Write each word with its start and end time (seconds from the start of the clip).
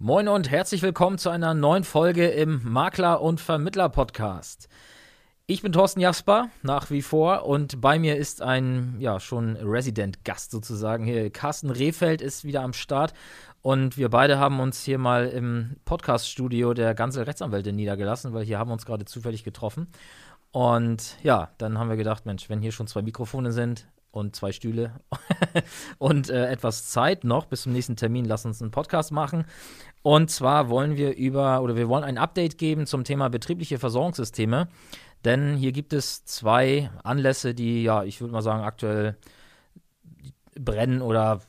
Moin 0.00 0.28
und 0.28 0.48
herzlich 0.48 0.82
willkommen 0.82 1.18
zu 1.18 1.28
einer 1.28 1.54
neuen 1.54 1.82
Folge 1.82 2.28
im 2.28 2.60
Makler- 2.62 3.20
und 3.20 3.40
Vermittler-Podcast. 3.40 4.68
Ich 5.46 5.60
bin 5.60 5.72
Thorsten 5.72 5.98
Jasper, 5.98 6.50
nach 6.62 6.88
wie 6.90 7.02
vor, 7.02 7.46
und 7.46 7.80
bei 7.80 7.98
mir 7.98 8.16
ist 8.16 8.40
ein, 8.40 8.94
ja, 9.00 9.18
schon 9.18 9.56
Resident-Gast 9.56 10.52
sozusagen 10.52 11.04
hier. 11.04 11.30
Carsten 11.30 11.70
Rehfeld 11.70 12.22
ist 12.22 12.44
wieder 12.44 12.62
am 12.62 12.74
Start 12.74 13.12
und 13.60 13.98
wir 13.98 14.08
beide 14.08 14.38
haben 14.38 14.60
uns 14.60 14.84
hier 14.84 14.98
mal 14.98 15.26
im 15.26 15.78
Podcast-Studio 15.84 16.74
der 16.74 16.94
ganze 16.94 17.26
Rechtsanwälte 17.26 17.72
niedergelassen, 17.72 18.32
weil 18.32 18.44
hier 18.44 18.60
haben 18.60 18.68
wir 18.68 18.74
uns 18.74 18.86
gerade 18.86 19.04
zufällig 19.04 19.42
getroffen. 19.42 19.88
Und 20.52 21.16
ja, 21.24 21.50
dann 21.58 21.76
haben 21.76 21.90
wir 21.90 21.96
gedacht, 21.96 22.24
Mensch, 22.24 22.48
wenn 22.48 22.62
hier 22.62 22.70
schon 22.70 22.86
zwei 22.86 23.02
Mikrofone 23.02 23.50
sind, 23.50 23.88
und 24.10 24.34
zwei 24.34 24.52
Stühle 24.52 24.92
und 25.98 26.30
äh, 26.30 26.46
etwas 26.48 26.88
Zeit 26.88 27.24
noch 27.24 27.46
bis 27.46 27.62
zum 27.62 27.72
nächsten 27.72 27.96
Termin. 27.96 28.24
Lass 28.24 28.44
uns 28.44 28.62
einen 28.62 28.70
Podcast 28.70 29.12
machen. 29.12 29.44
Und 30.02 30.30
zwar 30.30 30.68
wollen 30.68 30.96
wir 30.96 31.16
über 31.16 31.62
oder 31.62 31.76
wir 31.76 31.88
wollen 31.88 32.04
ein 32.04 32.18
Update 32.18 32.58
geben 32.58 32.86
zum 32.86 33.04
Thema 33.04 33.28
betriebliche 33.28 33.78
Versorgungssysteme. 33.78 34.68
Denn 35.24 35.56
hier 35.56 35.72
gibt 35.72 35.92
es 35.92 36.24
zwei 36.24 36.90
Anlässe, 37.02 37.54
die 37.54 37.82
ja, 37.82 38.04
ich 38.04 38.20
würde 38.20 38.32
mal 38.32 38.42
sagen, 38.42 38.62
aktuell 38.62 39.16
brennen 40.58 41.02
oder 41.02 41.40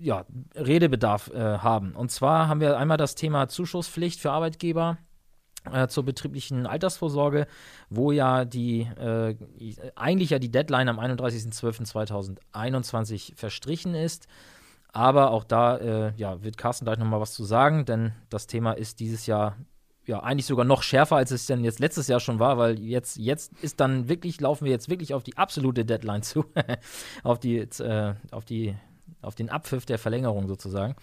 ja, 0.00 0.24
Redebedarf 0.56 1.30
äh, 1.32 1.58
haben. 1.58 1.92
Und 1.92 2.10
zwar 2.10 2.48
haben 2.48 2.60
wir 2.60 2.76
einmal 2.76 2.96
das 2.96 3.14
Thema 3.14 3.48
Zuschusspflicht 3.48 4.20
für 4.20 4.32
Arbeitgeber 4.32 4.98
äh, 5.70 5.86
zur 5.88 6.04
betrieblichen 6.04 6.66
Altersvorsorge, 6.66 7.46
wo 7.90 8.12
ja 8.12 8.44
die 8.44 8.80
äh, 8.80 9.36
eigentlich 9.94 10.30
ja 10.30 10.38
die 10.38 10.50
Deadline 10.50 10.88
am 10.88 10.98
31.12.2021 10.98 13.36
verstrichen 13.36 13.94
ist. 13.94 14.26
Aber 14.94 15.30
auch 15.30 15.44
da 15.44 15.78
äh, 15.78 16.12
ja, 16.16 16.42
wird 16.42 16.58
Carsten 16.58 16.84
gleich 16.84 16.98
nochmal 16.98 17.20
was 17.20 17.32
zu 17.32 17.44
sagen, 17.44 17.86
denn 17.86 18.12
das 18.28 18.46
Thema 18.46 18.72
ist 18.72 19.00
dieses 19.00 19.26
Jahr 19.26 19.56
ja 20.04 20.20
eigentlich 20.20 20.46
sogar 20.46 20.64
noch 20.64 20.82
schärfer, 20.82 21.16
als 21.16 21.30
es 21.30 21.46
denn 21.46 21.64
jetzt 21.64 21.78
letztes 21.78 22.08
Jahr 22.08 22.20
schon 22.20 22.38
war, 22.38 22.58
weil 22.58 22.78
jetzt, 22.78 23.16
jetzt 23.16 23.52
ist 23.62 23.80
dann 23.80 24.08
wirklich, 24.08 24.40
laufen 24.40 24.64
wir 24.64 24.72
jetzt 24.72 24.88
wirklich 24.88 25.14
auf 25.14 25.22
die 25.22 25.36
absolute 25.36 25.84
Deadline 25.84 26.22
zu, 26.22 26.44
auf 27.22 27.38
die, 27.38 27.58
äh, 27.58 28.14
auf 28.32 28.44
die, 28.44 28.74
auf 29.22 29.34
den 29.34 29.48
Abpfiff 29.48 29.86
der 29.86 29.98
Verlängerung 29.98 30.48
sozusagen. 30.48 30.96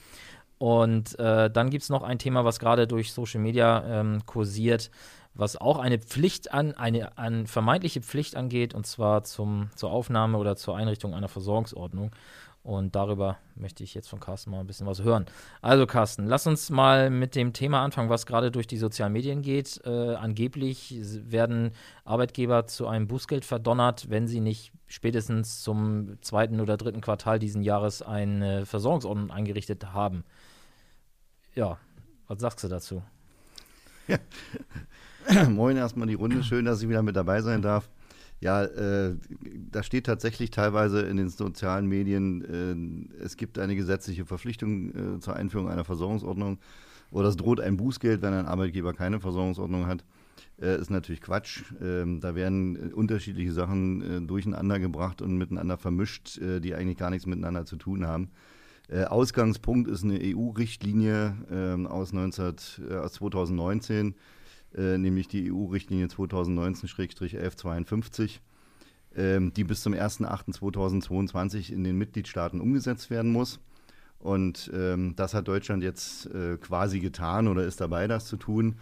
Und 0.59 1.17
äh, 1.19 1.49
dann 1.49 1.69
gibt 1.69 1.83
es 1.83 1.89
noch 1.89 2.03
ein 2.03 2.19
Thema, 2.19 2.43
was 2.45 2.59
gerade 2.59 2.85
durch 2.85 3.13
Social 3.13 3.39
Media 3.39 4.02
ähm, 4.02 4.25
kursiert, 4.25 4.91
was 5.33 5.55
auch 5.55 5.79
eine 5.79 5.99
Pflicht 5.99 6.53
an, 6.53 6.73
eine 6.73 7.17
an 7.17 7.47
vermeintliche 7.47 8.02
Pflicht 8.02 8.35
angeht, 8.35 8.73
und 8.73 8.85
zwar 8.85 9.23
zum, 9.23 9.69
zur 9.75 9.89
Aufnahme 9.89 10.37
oder 10.37 10.57
zur 10.57 10.75
Einrichtung 10.75 11.13
einer 11.13 11.30
Versorgungsordnung. 11.30 12.11
Und 12.61 12.93
darüber 12.93 13.37
möchte 13.55 13.85
ich 13.85 13.93
jetzt 13.93 14.09
von 14.09 14.19
Carsten 14.19 14.52
mal 14.52 14.59
ein 14.59 14.67
bisschen 14.67 14.85
was 14.85 15.02
hören. 15.02 15.25
Also 15.61 15.87
Carsten, 15.87 16.27
lass 16.27 16.45
uns 16.45 16.69
mal 16.69 17.09
mit 17.09 17.35
dem 17.35 17.53
Thema 17.53 17.81
anfangen, 17.81 18.09
was 18.09 18.25
gerade 18.25 18.52
durch 18.52 18.67
die 18.67 18.77
sozialen 18.77 19.13
Medien 19.13 19.41
geht. 19.41 19.80
Äh, 19.85 20.15
angeblich 20.15 20.99
werden 21.02 21.71
Arbeitgeber 22.03 22.67
zu 22.67 22.85
einem 22.87 23.07
Bußgeld 23.07 23.45
verdonnert, 23.45 24.09
wenn 24.09 24.27
sie 24.27 24.41
nicht 24.41 24.73
spätestens 24.87 25.63
zum 25.63 26.21
zweiten 26.21 26.59
oder 26.59 26.75
dritten 26.75 26.99
Quartal 26.99 27.39
diesen 27.39 27.63
Jahres 27.63 28.02
eine 28.02 28.65
Versorgungsordnung 28.65 29.31
eingerichtet 29.31 29.93
haben. 29.93 30.25
Ja, 31.55 31.78
was 32.28 32.39
sagst 32.39 32.64
du 32.64 32.67
dazu? 32.67 33.02
Ja. 34.08 34.17
Moin 35.50 35.78
erstmal 35.78 36.08
die 36.08 36.14
Runde. 36.14 36.44
Schön, 36.44 36.66
dass 36.66 36.81
ich 36.81 36.89
wieder 36.89 37.03
mit 37.03 37.16
dabei 37.16 37.42
sein 37.42 37.61
darf. 37.61 37.89
Ja, 38.42 38.64
äh, 38.64 39.16
da 39.70 39.83
steht 39.83 40.05
tatsächlich 40.05 40.50
teilweise 40.50 41.02
in 41.02 41.17
den 41.17 41.30
sozialen 41.30 41.88
Medien, 41.88 43.09
äh, 43.20 43.23
es 43.23 43.36
gibt 43.36 43.59
eine 43.59 43.75
gesetzliche 43.75 44.25
Verpflichtung 44.25 45.17
äh, 45.17 45.20
zur 45.20 45.36
Einführung 45.36 45.70
einer 45.70 45.83
Versorgungsordnung 45.83 46.58
oder 47.11 47.27
es 47.27 47.36
droht 47.36 47.59
ein 47.59 47.75
Bußgeld, 47.75 48.22
wenn 48.22 48.33
ein 48.33 48.45
Arbeitgeber 48.45 48.94
keine 48.94 49.20
Versorgungsordnung 49.20 49.88
hat. 49.88 50.05
Äh, 50.61 50.80
ist 50.80 50.89
natürlich 50.89 51.22
Quatsch. 51.22 51.64
Ähm, 51.81 52.22
da 52.22 52.33
werden 52.36 52.94
unterschiedliche 52.94 53.52
Sachen 53.52 54.02
äh, 54.02 54.22
durcheinander 54.22 54.80
gebracht 54.80 55.21
und 55.21 55.37
miteinander 55.37 55.77
vermischt, 55.77 56.37
äh, 56.37 56.61
die 56.61 56.76
eigentlich 56.76 56.98
gar 56.98 57.10
nichts 57.10 57.26
miteinander 57.26 57.66
zu 57.66 57.76
tun 57.76 58.05
haben. 58.08 58.30
Ausgangspunkt 58.92 59.89
ist 59.89 60.04
eine 60.04 60.20
EU-Richtlinie 60.22 61.36
ähm, 61.52 61.86
aus, 61.86 62.11
aus 62.14 63.14
2019 63.14 64.16
äh, 64.76 64.98
nämlich 64.98 65.27
die 65.27 65.52
EU-Richtlinie 65.52 66.08
2019-1152, 66.08 68.39
äh, 69.16 69.39
die 69.52 69.64
bis 69.64 69.82
zum 69.82 69.94
01.08.2022 69.94 71.72
in 71.73 71.83
den 71.83 71.98
Mitgliedstaaten 71.98 72.61
umgesetzt 72.61 73.10
werden 73.10 73.32
muss. 73.32 73.60
Und 74.20 74.70
ähm, 74.73 75.16
das 75.16 75.33
hat 75.33 75.48
Deutschland 75.48 75.82
jetzt 75.82 76.28
äh, 76.28 76.58
quasi 76.58 76.99
getan 76.99 77.48
oder 77.48 77.64
ist 77.64 77.82
dabei, 77.82 78.08
das 78.08 78.28
zu 78.28 78.38
tun. 78.38 78.76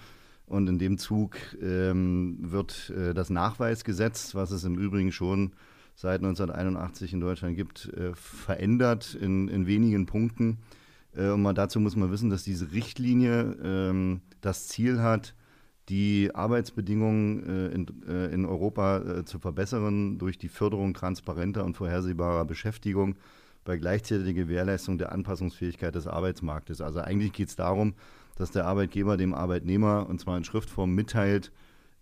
Und 0.48 0.68
in 0.68 0.80
dem 0.80 0.98
Zug 0.98 1.38
ähm, 1.62 2.38
wird 2.42 2.90
äh, 2.90 3.14
das 3.14 3.30
Nachweisgesetz, 3.30 4.36
was 4.36 4.52
es 4.52 4.64
im 4.64 4.78
Übrigen 4.78 5.12
schon 5.12 5.52
seit 5.98 6.20
1981 6.20 7.12
in 7.14 7.20
Deutschland 7.20 7.56
gibt, 7.56 7.92
äh, 7.94 8.14
verändert 8.14 9.16
in, 9.16 9.48
in 9.48 9.66
wenigen 9.66 10.06
Punkten. 10.06 10.60
Äh, 11.16 11.30
und 11.30 11.42
mal 11.42 11.54
dazu 11.54 11.80
muss 11.80 11.96
man 11.96 12.12
wissen, 12.12 12.30
dass 12.30 12.44
diese 12.44 12.72
Richtlinie 12.72 13.58
ähm, 13.64 14.22
das 14.42 14.68
Ziel 14.68 15.02
hat, 15.02 15.34
die 15.90 16.30
Arbeitsbedingungen 16.36 17.44
äh, 17.44 17.68
in, 17.74 17.88
äh, 18.08 18.28
in, 18.28 18.46
Europa 18.46 18.98
äh, 19.00 19.26
zu 19.26 19.40
verbessern 19.40 20.20
durch 20.20 20.38
die 20.38 20.50
Förderung 20.50 20.94
transparenter 20.94 21.66
und 21.66 21.76
vorhersehbarer 21.76 22.46
Beschäftigung 22.46 23.16
bei 23.64 23.78
gleichzeitiger 23.78 24.44
Gewährleistung 24.44 25.00
der 25.00 25.12
Anpassungsfähigkeit 25.12 25.96
des 25.96 26.06
Arbeitsmarktes. 26.06 26.80
Also 26.80 27.00
eigentlich 27.00 27.34
geht 27.34 27.50
es 27.50 27.56
darum, 27.56 27.96
dass 28.36 28.52
der 28.52 28.66
Arbeitgeber 28.66 29.18
dem 29.18 29.34
Arbeitnehmer, 29.34 30.08
und 30.08 30.22
zwar 30.22 30.38
in 30.38 30.44
Schriftform, 30.44 30.94
mitteilt, 30.94 31.52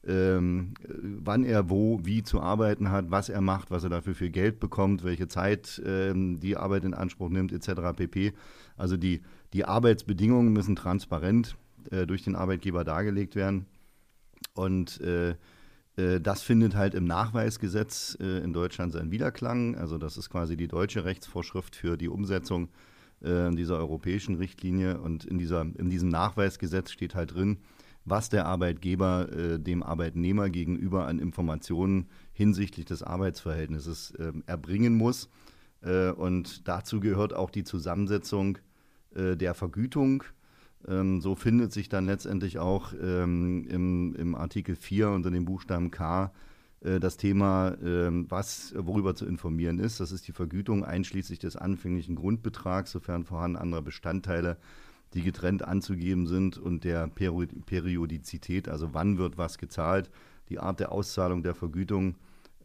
ähm, 0.08 0.74
wann 0.88 1.44
er 1.44 1.70
wo, 1.70 2.00
wie 2.04 2.24
zu 2.24 2.40
arbeiten 2.42 2.92
hat, 2.92 3.10
was 3.10 3.30
er 3.30 3.42
macht, 3.42 3.72
was 3.72 3.84
er 3.84 3.90
dafür 3.90 4.16
für 4.16 4.30
Geld 4.30 4.60
bekommt, 4.60 5.04
welche 5.04 5.28
Zeit 5.28 5.82
ähm, 5.86 6.40
die 6.40 6.58
Arbeit 6.58 6.84
in 6.86 6.94
Anspruch 6.94 7.30
nimmt, 7.30 7.52
etc. 7.52 7.96
pp. 7.96 8.34
Also 8.78 8.98
die, 8.98 9.22
die 9.54 9.66
Arbeitsbedingungen 9.66 10.54
müssen 10.54 10.76
transparent 10.76 11.56
äh, 11.92 12.06
durch 12.06 12.24
den 12.24 12.36
Arbeitgeber 12.36 12.84
dargelegt 12.84 13.36
werden. 13.36 13.66
Und 14.54 15.02
äh, 15.02 15.36
äh, 15.98 16.20
das 16.22 16.44
findet 16.44 16.76
halt 16.76 16.94
im 16.94 17.06
Nachweisgesetz 17.06 18.18
äh, 18.20 18.44
in 18.44 18.54
Deutschland 18.54 18.94
seinen 18.94 19.12
Widerklang. 19.12 19.76
Also 19.76 19.98
das 19.98 20.18
ist 20.18 20.30
quasi 20.30 20.58
die 20.58 20.68
deutsche 20.68 21.06
Rechtsvorschrift 21.06 21.76
für 21.76 21.98
die 21.98 22.10
Umsetzung 22.10 22.70
äh, 23.22 23.50
dieser 23.52 23.78
europäischen 23.78 24.36
Richtlinie. 24.36 25.00
Und 25.00 25.26
in, 25.26 25.38
dieser, 25.38 25.62
in 25.62 25.90
diesem 25.90 26.10
Nachweisgesetz 26.10 26.92
steht 26.92 27.16
halt 27.16 27.34
drin, 27.34 27.58
was 28.06 28.30
der 28.30 28.46
Arbeitgeber 28.46 29.30
äh, 29.32 29.60
dem 29.60 29.84
Arbeitnehmer 29.84 30.50
gegenüber 30.50 31.08
an 31.08 31.20
Informationen 31.20 32.08
hinsichtlich 32.34 32.86
des 32.86 33.04
Arbeitsverhältnisses 33.04 34.14
ähm, 34.20 34.44
erbringen 34.46 34.96
muss. 34.96 35.30
Äh, 35.82 36.12
und 36.12 36.68
dazu 36.68 37.00
gehört 37.00 37.34
auch 37.34 37.50
die 37.50 37.64
Zusammensetzung 37.64 38.58
der 39.18 39.54
Vergütung 39.54 40.26
ähm, 40.88 41.22
so 41.22 41.36
findet 41.36 41.72
sich 41.72 41.90
dann 41.90 42.06
letztendlich 42.06 42.60
auch 42.60 42.94
ähm, 43.02 43.66
im, 43.70 44.16
im, 44.16 44.36
Artikel 44.36 44.76
4 44.76 45.10
unter 45.10 45.32
dem 45.32 45.46
Buchstaben 45.46 45.90
K 45.92 46.32
äh, 46.82 47.00
das 47.00 47.18
Thema, 47.18 47.76
ähm, 47.84 48.26
was, 48.30 48.74
worüber 48.78 49.16
zu 49.16 49.26
informieren 49.26 49.80
ist. 49.80 50.00
Das 50.00 50.12
ist 50.12 50.28
die 50.28 50.32
Vergütung 50.32 50.86
einschließlich 50.86 51.40
des 51.40 51.56
anfänglichen 51.56 52.16
Grundbetrags, 52.16 52.92
sofern 52.92 53.26
vorhanden 53.26 53.58
anderer 53.58 53.82
Bestandteile, 53.82 54.58
die 55.14 55.22
getrennt 55.22 55.64
anzugeben 55.64 56.28
sind 56.28 56.58
und 56.58 56.84
der 56.84 57.08
Peri 57.08 57.48
Periodizität, 57.66 58.68
also 58.68 58.94
wann 58.94 59.18
wird 59.18 59.38
was 59.38 59.58
gezahlt, 59.58 60.10
die 60.50 60.60
Art 60.60 60.80
der 60.80 60.92
Auszahlung 60.92 61.44
der 61.44 61.56
Vergütung, 61.56 62.16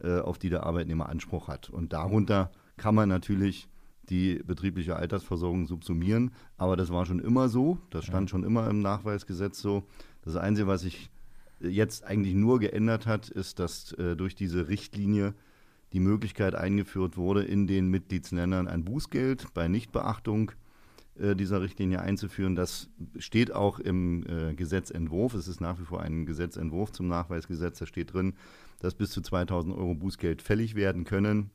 äh, 0.01 0.19
auf 0.19 0.37
die 0.37 0.49
der 0.49 0.63
Arbeitnehmer 0.63 1.09
Anspruch 1.09 1.47
hat. 1.47 1.69
Und 1.69 1.93
darunter 1.93 2.51
kann 2.77 2.95
man 2.95 3.09
natürlich 3.09 3.69
die 4.09 4.41
betriebliche 4.45 4.95
Altersversorgung 4.95 5.67
subsumieren. 5.67 6.31
Aber 6.57 6.75
das 6.75 6.91
war 6.91 7.05
schon 7.05 7.19
immer 7.19 7.49
so. 7.49 7.77
Das 7.89 8.05
stand 8.05 8.29
schon 8.29 8.43
immer 8.43 8.69
im 8.69 8.81
Nachweisgesetz 8.81 9.61
so. 9.61 9.83
Das 10.23 10.35
Einzige, 10.35 10.67
was 10.67 10.81
sich 10.81 11.09
jetzt 11.59 12.03
eigentlich 12.03 12.33
nur 12.33 12.59
geändert 12.59 13.05
hat, 13.05 13.29
ist, 13.29 13.59
dass 13.59 13.93
äh, 13.93 14.15
durch 14.15 14.35
diese 14.35 14.67
Richtlinie 14.67 15.33
die 15.93 15.99
Möglichkeit 15.99 16.55
eingeführt 16.55 17.17
wurde, 17.17 17.43
in 17.43 17.67
den 17.67 17.87
Mitgliedsländern 17.87 18.67
ein 18.67 18.83
Bußgeld 18.83 19.53
bei 19.53 19.67
Nichtbeachtung 19.67 20.51
dieser 21.15 21.61
Richtlinie 21.61 22.01
einzuführen. 22.01 22.55
Das 22.55 22.89
steht 23.17 23.53
auch 23.53 23.79
im 23.79 24.25
äh, 24.27 24.53
Gesetzentwurf. 24.55 25.33
Es 25.33 25.47
ist 25.47 25.59
nach 25.59 25.79
wie 25.79 25.83
vor 25.83 26.01
ein 26.01 26.25
Gesetzentwurf 26.25 26.91
zum 26.93 27.07
Nachweisgesetz. 27.07 27.79
Da 27.79 27.85
steht 27.85 28.13
drin, 28.13 28.33
dass 28.79 28.95
bis 28.95 29.11
zu 29.11 29.21
2000 29.21 29.75
Euro 29.75 29.93
Bußgeld 29.93 30.41
fällig 30.41 30.75
werden 30.75 31.03
können, 31.03 31.51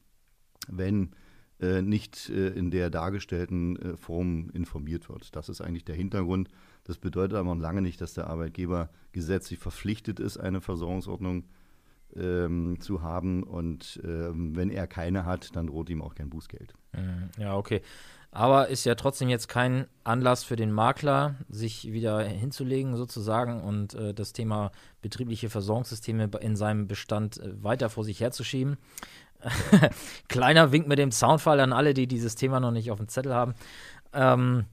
wenn 0.69 1.11
äh, 1.59 1.81
nicht 1.81 2.29
äh, 2.29 2.49
in 2.49 2.71
der 2.71 2.91
dargestellten 2.91 3.77
äh, 3.77 3.97
Form 3.97 4.51
informiert 4.51 5.09
wird. 5.09 5.35
Das 5.35 5.49
ist 5.49 5.63
eigentlich 5.63 5.87
der 5.87 5.95
Hintergrund. 5.95 6.51
Das 6.85 6.99
bedeutet 6.99 7.39
aber 7.39 7.55
noch 7.55 7.61
lange 7.63 7.81
nicht, 7.81 8.01
dass 8.03 8.13
der 8.13 8.27
Arbeitgeber 8.27 8.91
gesetzlich 9.13 9.59
verpflichtet 9.59 10.21
ist, 10.21 10.37
eine 10.37 10.61
Versorgungsordnung 10.61 11.45
ähm, 12.15 12.77
zu 12.81 13.01
haben. 13.01 13.43
Und 13.43 14.01
ähm, 14.05 14.55
wenn 14.55 14.69
er 14.69 14.87
keine 14.87 15.25
hat, 15.25 15.57
dann 15.57 15.69
droht 15.69 15.89
ihm 15.89 16.03
auch 16.03 16.15
kein 16.15 16.29
Bußgeld. 16.29 16.75
Mhm. 16.93 17.31
Ja, 17.39 17.57
okay. 17.57 17.81
Aber 18.37 18.69
ist 18.69 18.85
ja 18.85 18.97
trotzdem 18.97 19.31
jetzt 19.31 19.49
kein 19.49 19.87
Anlass 20.05 20.45
für 20.45 20.57
den 20.57 20.71
Makler, 20.71 21.37
sich 21.49 21.91
wieder 21.91 22.21
hinzulegen 22.23 22.95
sozusagen 22.95 23.63
und 23.63 23.95
äh, 23.95 24.13
das 24.13 24.35
Thema 24.35 24.73
betriebliche 25.01 25.49
Versorgungssysteme 25.49 26.29
in 26.41 26.55
seinem 26.55 26.87
Bestand 26.87 27.39
äh, 27.39 27.65
weiter 27.65 27.89
vor 27.89 28.05
sich 28.05 28.21
herzuschieben. 28.21 28.77
Kleiner 30.29 30.71
Wink 30.71 30.87
mit 30.87 30.99
dem 30.99 31.13
Soundfall 31.13 31.61
an 31.61 31.73
alle, 31.73 31.95
die 31.95 32.07
dieses 32.07 32.35
Thema 32.35 32.61
noch 32.61 32.73
nicht 32.73 32.91
auf 32.91 32.99
dem 32.99 33.09
Zettel 33.09 33.33
haben. 33.33 33.55
Ähm, 34.13 34.67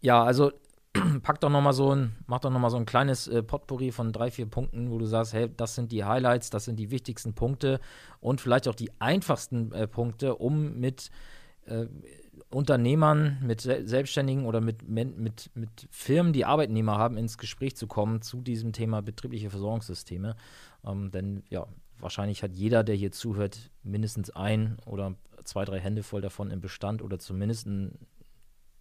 ja, 0.00 0.22
also 0.22 0.52
pack 1.24 1.40
doch 1.40 1.50
noch 1.50 1.62
mal 1.62 1.72
so 1.72 1.96
ein, 1.96 2.14
mach 2.28 2.38
doch 2.38 2.50
noch 2.50 2.60
mal 2.60 2.70
so 2.70 2.76
ein 2.76 2.86
kleines 2.86 3.26
äh, 3.26 3.42
Potpourri 3.42 3.90
von 3.90 4.12
drei, 4.12 4.30
vier 4.30 4.46
Punkten, 4.46 4.92
wo 4.92 4.98
du 4.98 5.06
sagst, 5.06 5.32
hey, 5.32 5.50
das 5.56 5.74
sind 5.74 5.90
die 5.90 6.04
Highlights, 6.04 6.48
das 6.50 6.66
sind 6.66 6.76
die 6.76 6.92
wichtigsten 6.92 7.34
Punkte 7.34 7.80
und 8.20 8.40
vielleicht 8.40 8.68
auch 8.68 8.76
die 8.76 8.92
einfachsten 9.00 9.72
äh, 9.72 9.88
Punkte, 9.88 10.36
um 10.36 10.78
mit 10.78 11.10
äh, 11.66 11.86
Unternehmern, 12.54 13.38
mit 13.42 13.60
Selbstständigen 13.60 14.46
oder 14.46 14.60
mit, 14.60 14.88
mit, 14.88 15.50
mit 15.54 15.88
Firmen, 15.90 16.32
die 16.32 16.44
Arbeitnehmer 16.44 16.96
haben, 16.98 17.16
ins 17.16 17.38
Gespräch 17.38 17.76
zu 17.76 17.86
kommen 17.86 18.22
zu 18.22 18.40
diesem 18.40 18.72
Thema 18.72 19.02
betriebliche 19.02 19.50
Versorgungssysteme. 19.50 20.36
Ähm, 20.84 21.10
denn 21.10 21.42
ja, 21.50 21.66
wahrscheinlich 21.98 22.42
hat 22.42 22.54
jeder, 22.54 22.84
der 22.84 22.94
hier 22.94 23.12
zuhört, 23.12 23.70
mindestens 23.82 24.30
ein 24.30 24.78
oder 24.86 25.14
zwei, 25.44 25.64
drei 25.64 25.80
Hände 25.80 26.02
voll 26.02 26.20
davon 26.20 26.50
im 26.50 26.60
Bestand 26.60 27.02
oder 27.02 27.18
zumindest 27.18 27.66
ein 27.66 27.98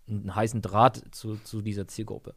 einen 0.08 0.36
heißen 0.36 0.62
Draht 0.62 1.04
zu, 1.12 1.38
zu 1.44 1.62
dieser 1.62 1.88
Zielgruppe. 1.88 2.34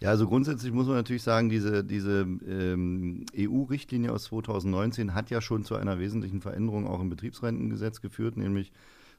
Ja, 0.00 0.10
also 0.10 0.26
grundsätzlich 0.26 0.72
muss 0.72 0.86
man 0.86 0.96
natürlich 0.96 1.22
sagen, 1.22 1.48
diese, 1.48 1.82
diese 1.82 2.20
ähm, 2.46 3.24
EU-Richtlinie 3.34 4.12
aus 4.12 4.24
2019 4.24 5.14
hat 5.14 5.30
ja 5.30 5.40
schon 5.40 5.64
zu 5.64 5.74
einer 5.74 5.98
wesentlichen 5.98 6.42
Veränderung 6.42 6.86
auch 6.86 7.00
im 7.00 7.08
Betriebsrentengesetz 7.08 8.02
geführt, 8.02 8.36
nämlich 8.36 8.72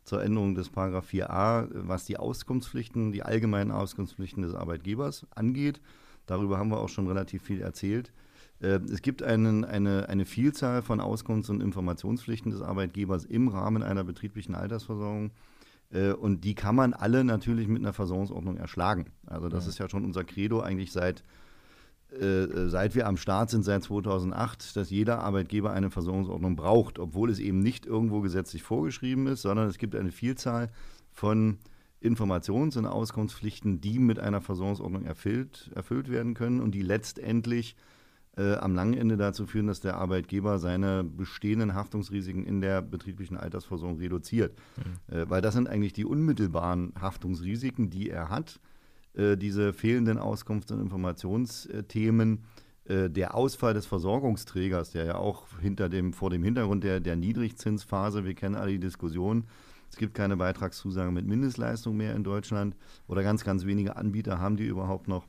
zur 0.08 0.24
Änderung 0.24 0.56
des 0.56 0.70
Paragraph 0.70 1.10
4a, 1.12 1.68
was 1.74 2.06
die 2.06 2.16
Auskunftspflichten, 2.16 3.12
die 3.12 3.24
allgemeinen 3.24 3.72
Auskunftspflichten 3.72 4.42
des 4.42 4.56
Arbeitgebers 4.56 5.28
angeht. 5.36 5.82
Darüber 6.26 6.58
haben 6.58 6.72
wir 6.72 6.80
auch 6.80 6.88
schon 6.88 7.08
relativ 7.08 7.44
viel 7.44 7.62
erzählt. 7.62 8.14
Äh, 8.62 8.80
es 8.90 9.02
gibt 9.02 9.22
einen, 9.22 9.66
eine, 9.66 10.08
eine 10.08 10.26
Vielzahl 10.26 10.82
von 10.82 11.02
Auskunfts- 11.02 11.50
und 11.50 11.62
Informationspflichten 11.62 12.52
des 12.52 12.62
Arbeitgebers 12.62 13.26
im 13.26 13.50
Rahmen 13.50 13.84
einer 13.84 14.06
betrieblichen 14.06 14.56
Altersversorgung. 14.56 15.32
Äh, 15.92 16.14
und 16.14 16.46
die 16.46 16.56
kann 16.56 16.76
man 16.76 16.94
alle 16.94 17.26
natürlich 17.26 17.68
mit 17.68 17.82
einer 17.82 17.92
Versorgungsordnung 17.92 18.56
erschlagen. 18.56 19.08
Also 19.26 19.50
das 19.50 19.66
ja. 19.66 19.70
ist 19.72 19.78
ja 19.78 19.90
schon 19.90 20.06
unser 20.06 20.24
Credo 20.24 20.62
eigentlich 20.62 20.94
seit, 20.94 21.26
äh, 22.12 22.44
äh 22.44 22.70
seit 22.70 22.96
wir 22.96 23.08
am 23.08 23.18
Start 23.18 23.50
sind, 23.50 23.64
seit 23.64 23.84
2008, 23.84 24.76
dass 24.76 24.90
jeder 24.90 25.20
Arbeitgeber 25.20 25.72
eine 25.72 25.90
Versorgungsordnung 25.90 26.56
braucht, 26.56 27.00
obwohl 27.00 27.30
es 27.30 27.40
eben 27.40 27.60
nicht 27.60 27.86
irgendwo 27.86 28.22
gesetzlich 28.22 28.64
vorgeschrieben 28.64 29.28
ist, 29.28 29.42
sondern 29.42 29.68
es 29.68 29.78
gibt 29.78 29.96
eine 29.96 30.12
Vielzahl 30.12 30.70
von 31.12 31.58
Informations- 32.02 32.78
und 32.78 32.86
Auskunftspflichten, 32.86 33.82
die 33.82 34.00
mit 34.00 34.20
einer 34.20 34.42
Versorgungsordnung 34.42 35.06
erfüllt, 35.06 35.72
erfüllt 35.74 36.10
werden 36.10 36.36
können 36.36 36.62
und 36.62 36.72
die 36.76 36.84
letztendlich 36.84 37.76
äh, 38.38 38.56
am 38.56 38.76
langen 38.76 38.94
Ende 38.94 39.18
dazu 39.18 39.48
führen, 39.48 39.68
dass 39.68 39.80
der 39.80 39.98
Arbeitgeber 39.98 40.60
seine 40.60 41.04
bestehenden 41.04 41.74
Haftungsrisiken 41.74 42.46
in 42.46 42.62
der 42.62 42.84
betrieblichen 42.84 43.36
Altersversorgung 43.36 43.98
reduziert. 43.98 44.56
Mhm. 44.78 45.16
Äh, 45.16 45.30
weil 45.30 45.42
das 45.42 45.56
sind 45.56 45.68
eigentlich 45.68 45.94
die 45.94 46.06
unmittelbaren 46.06 46.94
Haftungsrisiken, 47.02 47.90
die 47.90 48.10
er 48.10 48.30
hat. 48.30 48.60
Äh, 49.18 49.36
diese 49.36 49.74
fehlenden 49.74 50.20
Auskunfts- 50.20 50.72
und 50.72 50.80
Informationsthemen, 50.80 52.44
äh, 52.86 53.10
der 53.10 53.34
Ausfall 53.34 53.74
des 53.74 53.88
Versorgungsträgers, 53.88 54.92
der 54.92 55.06
ja 55.06 55.16
auch 55.16 55.48
hinter 55.60 55.90
dem, 55.90 56.14
vor 56.14 56.30
dem 56.30 56.44
Hintergrund 56.44 56.84
der, 56.84 57.00
der 57.00 57.16
Niedrigzinsphase, 57.16 58.26
wir 58.26 58.36
kennen 58.36 58.56
alle 58.56 58.72
die 58.72 58.80
Diskussion, 58.80 59.46
es 59.90 59.98
gibt 59.98 60.14
keine 60.14 60.38
Beitragszusage 60.38 61.12
mit 61.12 61.26
Mindestleistung 61.26 61.98
mehr 61.98 62.16
in 62.16 62.24
Deutschland 62.24 62.76
oder 63.08 63.24
ganz, 63.24 63.44
ganz 63.44 63.66
wenige 63.66 63.96
Anbieter 63.96 64.40
haben 64.40 64.58
die 64.58 64.66
überhaupt 64.66 65.08
noch. 65.08 65.26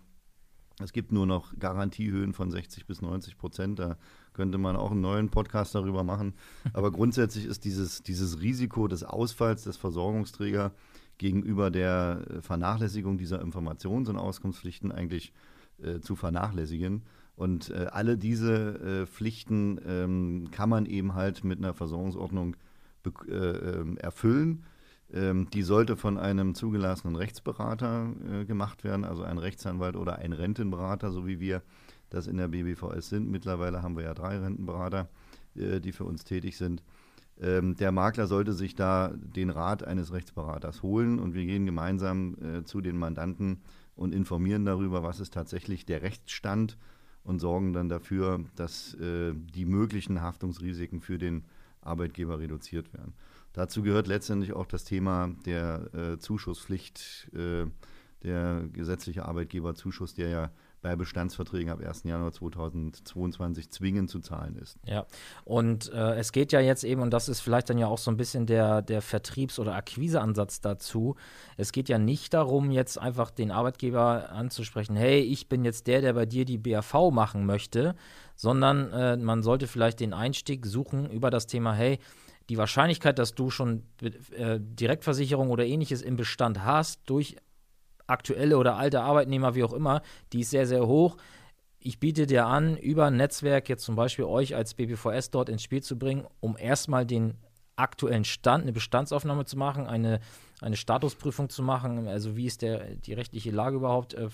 Es 0.80 0.92
gibt 0.92 1.10
nur 1.10 1.26
noch 1.26 1.58
Garantiehöhen 1.58 2.32
von 2.32 2.50
60 2.50 2.86
bis 2.86 3.00
90 3.02 3.36
Prozent. 3.36 3.78
Da 3.78 3.96
könnte 4.32 4.58
man 4.58 4.76
auch 4.76 4.92
einen 4.92 5.00
neuen 5.00 5.28
Podcast 5.28 5.74
darüber 5.74 6.04
machen. 6.04 6.34
Aber 6.72 6.90
grundsätzlich 6.92 7.46
ist 7.46 7.64
dieses, 7.64 8.02
dieses 8.02 8.40
Risiko 8.40 8.86
des 8.86 9.02
Ausfalls 9.02 9.64
des 9.64 9.76
Versorgungsträgers 9.76 10.72
gegenüber 11.18 11.70
der 11.70 12.22
äh, 12.30 12.40
Vernachlässigung 12.40 13.18
dieser 13.18 13.42
Informations- 13.42 14.08
und 14.08 14.16
Auskunftspflichten 14.16 14.92
eigentlich 14.92 15.32
äh, 15.82 16.00
zu 16.00 16.16
vernachlässigen. 16.16 17.02
Und 17.36 17.70
äh, 17.70 17.86
alle 17.92 18.16
diese 18.16 19.02
äh, 19.02 19.06
Pflichten 19.06 19.80
ähm, 19.86 20.48
kann 20.50 20.68
man 20.68 20.86
eben 20.86 21.14
halt 21.14 21.44
mit 21.44 21.58
einer 21.58 21.74
Versorgungsordnung 21.74 22.56
äh, 23.28 23.32
ähm, 23.32 23.96
erfüllen. 23.98 24.64
Ähm, 25.12 25.48
die 25.50 25.62
sollte 25.62 25.96
von 25.96 26.18
einem 26.18 26.54
zugelassenen 26.54 27.14
Rechtsberater 27.14 28.12
äh, 28.28 28.44
gemacht 28.44 28.82
werden, 28.82 29.04
also 29.04 29.22
ein 29.22 29.38
Rechtsanwalt 29.38 29.96
oder 29.96 30.16
ein 30.16 30.32
Rentenberater, 30.32 31.12
so 31.12 31.26
wie 31.26 31.38
wir 31.38 31.62
das 32.10 32.26
in 32.26 32.38
der 32.38 32.48
BBVS 32.48 33.08
sind. 33.08 33.30
Mittlerweile 33.30 33.82
haben 33.82 33.96
wir 33.96 34.04
ja 34.04 34.14
drei 34.14 34.38
Rentenberater, 34.38 35.08
die 35.54 35.92
für 35.92 36.04
uns 36.04 36.24
tätig 36.24 36.56
sind. 36.56 36.82
Ähm, 37.40 37.76
der 37.76 37.92
Makler 37.92 38.26
sollte 38.26 38.52
sich 38.52 38.74
da 38.74 39.12
den 39.14 39.50
Rat 39.50 39.84
eines 39.84 40.12
Rechtsberaters 40.12 40.82
holen 40.82 41.18
und 41.18 41.34
wir 41.34 41.44
gehen 41.46 41.66
gemeinsam 41.66 42.36
äh, 42.42 42.64
zu 42.64 42.80
den 42.80 42.96
Mandanten 42.98 43.62
und 43.94 44.12
informieren 44.12 44.64
darüber, 44.64 45.02
was 45.02 45.20
ist 45.20 45.34
tatsächlich 45.34 45.86
der 45.86 46.02
Rechtsstand 46.02 46.76
und 47.22 47.40
sorgen 47.40 47.72
dann 47.72 47.88
dafür, 47.88 48.44
dass 48.56 48.94
äh, 48.94 49.34
die 49.34 49.66
möglichen 49.66 50.22
Haftungsrisiken 50.22 51.00
für 51.00 51.18
den 51.18 51.44
Arbeitgeber 51.80 52.38
reduziert 52.38 52.92
werden. 52.92 53.14
Dazu 53.52 53.82
gehört 53.82 54.06
letztendlich 54.06 54.52
auch 54.52 54.66
das 54.66 54.84
Thema 54.84 55.34
der 55.46 55.94
äh, 55.94 56.18
Zuschusspflicht, 56.18 57.30
äh, 57.34 57.66
der 58.22 58.64
gesetzliche 58.72 59.26
Arbeitgeberzuschuss, 59.26 60.14
der 60.14 60.28
ja 60.28 60.50
bei 60.80 60.96
Bestandsverträgen 60.96 61.70
ab 61.72 61.80
1. 61.80 62.04
Januar 62.04 62.32
2022 62.32 63.70
zwingend 63.70 64.10
zu 64.10 64.20
zahlen 64.20 64.56
ist. 64.56 64.78
Ja, 64.86 65.06
und 65.44 65.92
äh, 65.92 66.14
es 66.16 66.32
geht 66.32 66.52
ja 66.52 66.60
jetzt 66.60 66.84
eben, 66.84 67.02
und 67.02 67.10
das 67.10 67.28
ist 67.28 67.40
vielleicht 67.40 67.70
dann 67.70 67.78
ja 67.78 67.86
auch 67.86 67.98
so 67.98 68.10
ein 68.10 68.16
bisschen 68.16 68.46
der, 68.46 68.82
der 68.82 69.02
Vertriebs- 69.02 69.58
oder 69.58 69.74
Akquiseansatz 69.74 70.60
dazu, 70.60 71.16
es 71.56 71.72
geht 71.72 71.88
ja 71.88 71.98
nicht 71.98 72.34
darum, 72.34 72.70
jetzt 72.70 72.98
einfach 72.98 73.30
den 73.30 73.50
Arbeitgeber 73.50 74.30
anzusprechen, 74.30 74.96
hey, 74.96 75.20
ich 75.20 75.48
bin 75.48 75.64
jetzt 75.64 75.86
der, 75.86 76.00
der 76.00 76.12
bei 76.12 76.26
dir 76.26 76.44
die 76.44 76.58
BAV 76.58 77.10
machen 77.10 77.44
möchte, 77.46 77.94
sondern 78.36 78.92
äh, 78.92 79.16
man 79.16 79.42
sollte 79.42 79.66
vielleicht 79.66 80.00
den 80.00 80.12
Einstieg 80.12 80.64
suchen 80.66 81.10
über 81.10 81.30
das 81.30 81.46
Thema, 81.46 81.74
hey, 81.74 81.98
die 82.48 82.56
Wahrscheinlichkeit, 82.56 83.18
dass 83.18 83.34
du 83.34 83.50
schon 83.50 83.82
äh, 84.00 84.58
Direktversicherung 84.58 85.50
oder 85.50 85.66
ähnliches 85.66 86.02
im 86.02 86.16
Bestand 86.16 86.64
hast, 86.64 87.00
durch 87.06 87.36
aktuelle 88.08 88.58
oder 88.58 88.76
alte 88.76 89.00
Arbeitnehmer, 89.02 89.54
wie 89.54 89.64
auch 89.64 89.72
immer, 89.72 90.02
die 90.32 90.40
ist 90.40 90.50
sehr, 90.50 90.66
sehr 90.66 90.86
hoch. 90.86 91.16
Ich 91.78 92.00
biete 92.00 92.26
dir 92.26 92.46
an, 92.46 92.76
über 92.76 93.06
ein 93.06 93.16
Netzwerk 93.16 93.68
jetzt 93.68 93.84
zum 93.84 93.94
Beispiel 93.94 94.24
euch 94.24 94.56
als 94.56 94.74
BBVS 94.74 95.30
dort 95.30 95.48
ins 95.48 95.62
Spiel 95.62 95.82
zu 95.82 95.96
bringen, 95.96 96.26
um 96.40 96.56
erstmal 96.58 97.06
den 97.06 97.34
aktuellen 97.76 98.24
Stand, 98.24 98.62
eine 98.62 98.72
Bestandsaufnahme 98.72 99.44
zu 99.44 99.56
machen, 99.56 99.86
eine, 99.86 100.20
eine 100.60 100.76
Statusprüfung 100.76 101.48
zu 101.48 101.62
machen, 101.62 102.08
also 102.08 102.36
wie 102.36 102.46
ist 102.46 102.62
der, 102.62 102.96
die 102.96 103.12
rechtliche 103.12 103.52
Lage 103.52 103.76
überhaupt 103.76 104.14
äh, 104.14 104.28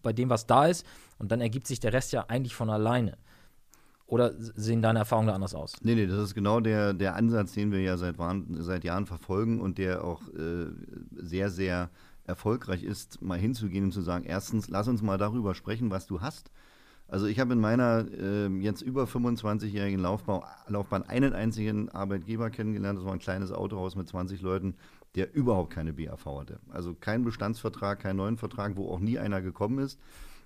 bei 0.00 0.12
dem, 0.12 0.30
was 0.30 0.46
da 0.46 0.66
ist. 0.66 0.86
Und 1.18 1.32
dann 1.32 1.40
ergibt 1.40 1.66
sich 1.66 1.80
der 1.80 1.92
Rest 1.92 2.12
ja 2.12 2.26
eigentlich 2.28 2.54
von 2.54 2.70
alleine. 2.70 3.18
Oder 4.06 4.32
sehen 4.38 4.80
deine 4.80 5.00
Erfahrungen 5.00 5.28
da 5.28 5.34
anders 5.34 5.54
aus? 5.54 5.74
Nee, 5.82 5.94
nee, 5.94 6.06
das 6.06 6.18
ist 6.18 6.34
genau 6.34 6.60
der, 6.60 6.94
der 6.94 7.14
Ansatz, 7.14 7.52
den 7.52 7.72
wir 7.72 7.80
ja 7.80 7.98
seit, 7.98 8.16
seit 8.52 8.84
Jahren 8.84 9.04
verfolgen 9.04 9.60
und 9.60 9.76
der 9.76 10.02
auch 10.02 10.22
äh, 10.28 10.66
sehr, 11.16 11.50
sehr 11.50 11.90
erfolgreich 12.28 12.84
ist, 12.84 13.20
mal 13.22 13.38
hinzugehen 13.38 13.84
und 13.84 13.92
zu 13.92 14.02
sagen, 14.02 14.24
erstens, 14.24 14.68
lass 14.68 14.88
uns 14.88 15.02
mal 15.02 15.18
darüber 15.18 15.54
sprechen, 15.54 15.90
was 15.90 16.06
du 16.06 16.20
hast. 16.20 16.50
Also 17.08 17.26
ich 17.26 17.40
habe 17.40 17.54
in 17.54 17.60
meiner 17.60 18.06
äh, 18.12 18.48
jetzt 18.60 18.82
über 18.82 19.04
25-jährigen 19.04 19.98
Laufbahn, 19.98 20.42
Laufbahn 20.66 21.04
einen 21.04 21.32
einzigen 21.32 21.88
Arbeitgeber 21.88 22.50
kennengelernt. 22.50 22.98
Das 22.98 23.06
war 23.06 23.14
ein 23.14 23.18
kleines 23.18 23.50
Autohaus 23.50 23.96
mit 23.96 24.06
20 24.08 24.42
Leuten, 24.42 24.74
der 25.14 25.34
überhaupt 25.34 25.72
keine 25.72 25.94
BAV 25.94 26.26
hatte. 26.26 26.60
Also 26.68 26.94
kein 26.94 27.24
Bestandsvertrag, 27.24 28.00
keinen 28.00 28.16
neuen 28.16 28.36
Vertrag, 28.36 28.76
wo 28.76 28.90
auch 28.90 29.00
nie 29.00 29.18
einer 29.18 29.40
gekommen 29.40 29.78
ist. 29.78 29.98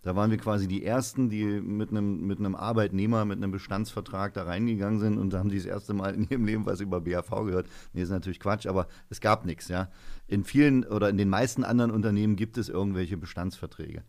Da 0.03 0.17
waren 0.17 0.33
wir 0.33 0.39
quasi 0.39 0.67
die 0.67 0.85
Ersten, 0.85 1.31
die 1.31 1.45
mit 1.45 1.91
einem, 1.91 2.27
mit 2.27 2.41
einem 2.41 2.57
Arbeitnehmer, 2.57 3.25
mit 3.25 3.37
einem 3.37 3.53
Bestandsvertrag 3.53 4.35
da 4.35 4.43
reingegangen 4.43 4.99
sind 4.99 5.17
und 5.17 5.33
da 5.33 5.39
haben 5.39 5.49
die 5.49 5.57
das 5.57 5.65
erste 5.65 5.95
Mal 5.95 6.15
in 6.15 6.29
ihrem 6.29 6.45
Leben 6.45 6.67
was 6.67 6.81
über 6.81 7.01
BAV 7.01 7.31
gehört. 7.45 7.69
Nee, 7.93 8.03
ist 8.03 8.11
natürlich 8.11 8.41
Quatsch, 8.41 8.67
aber 8.67 8.89
es 9.11 9.21
gab 9.21 9.47
nichts, 9.47 9.69
ja. 9.69 9.89
In 10.27 10.43
vielen 10.43 10.85
oder 10.85 11.09
in 11.09 11.19
den 11.19 11.29
meisten 11.29 11.63
anderen 11.63 11.93
Unternehmen 11.93 12.35
gibt 12.35 12.59
es 12.59 12.69
irgendwelche 12.69 13.17
Bestandsverträge. 13.17 14.03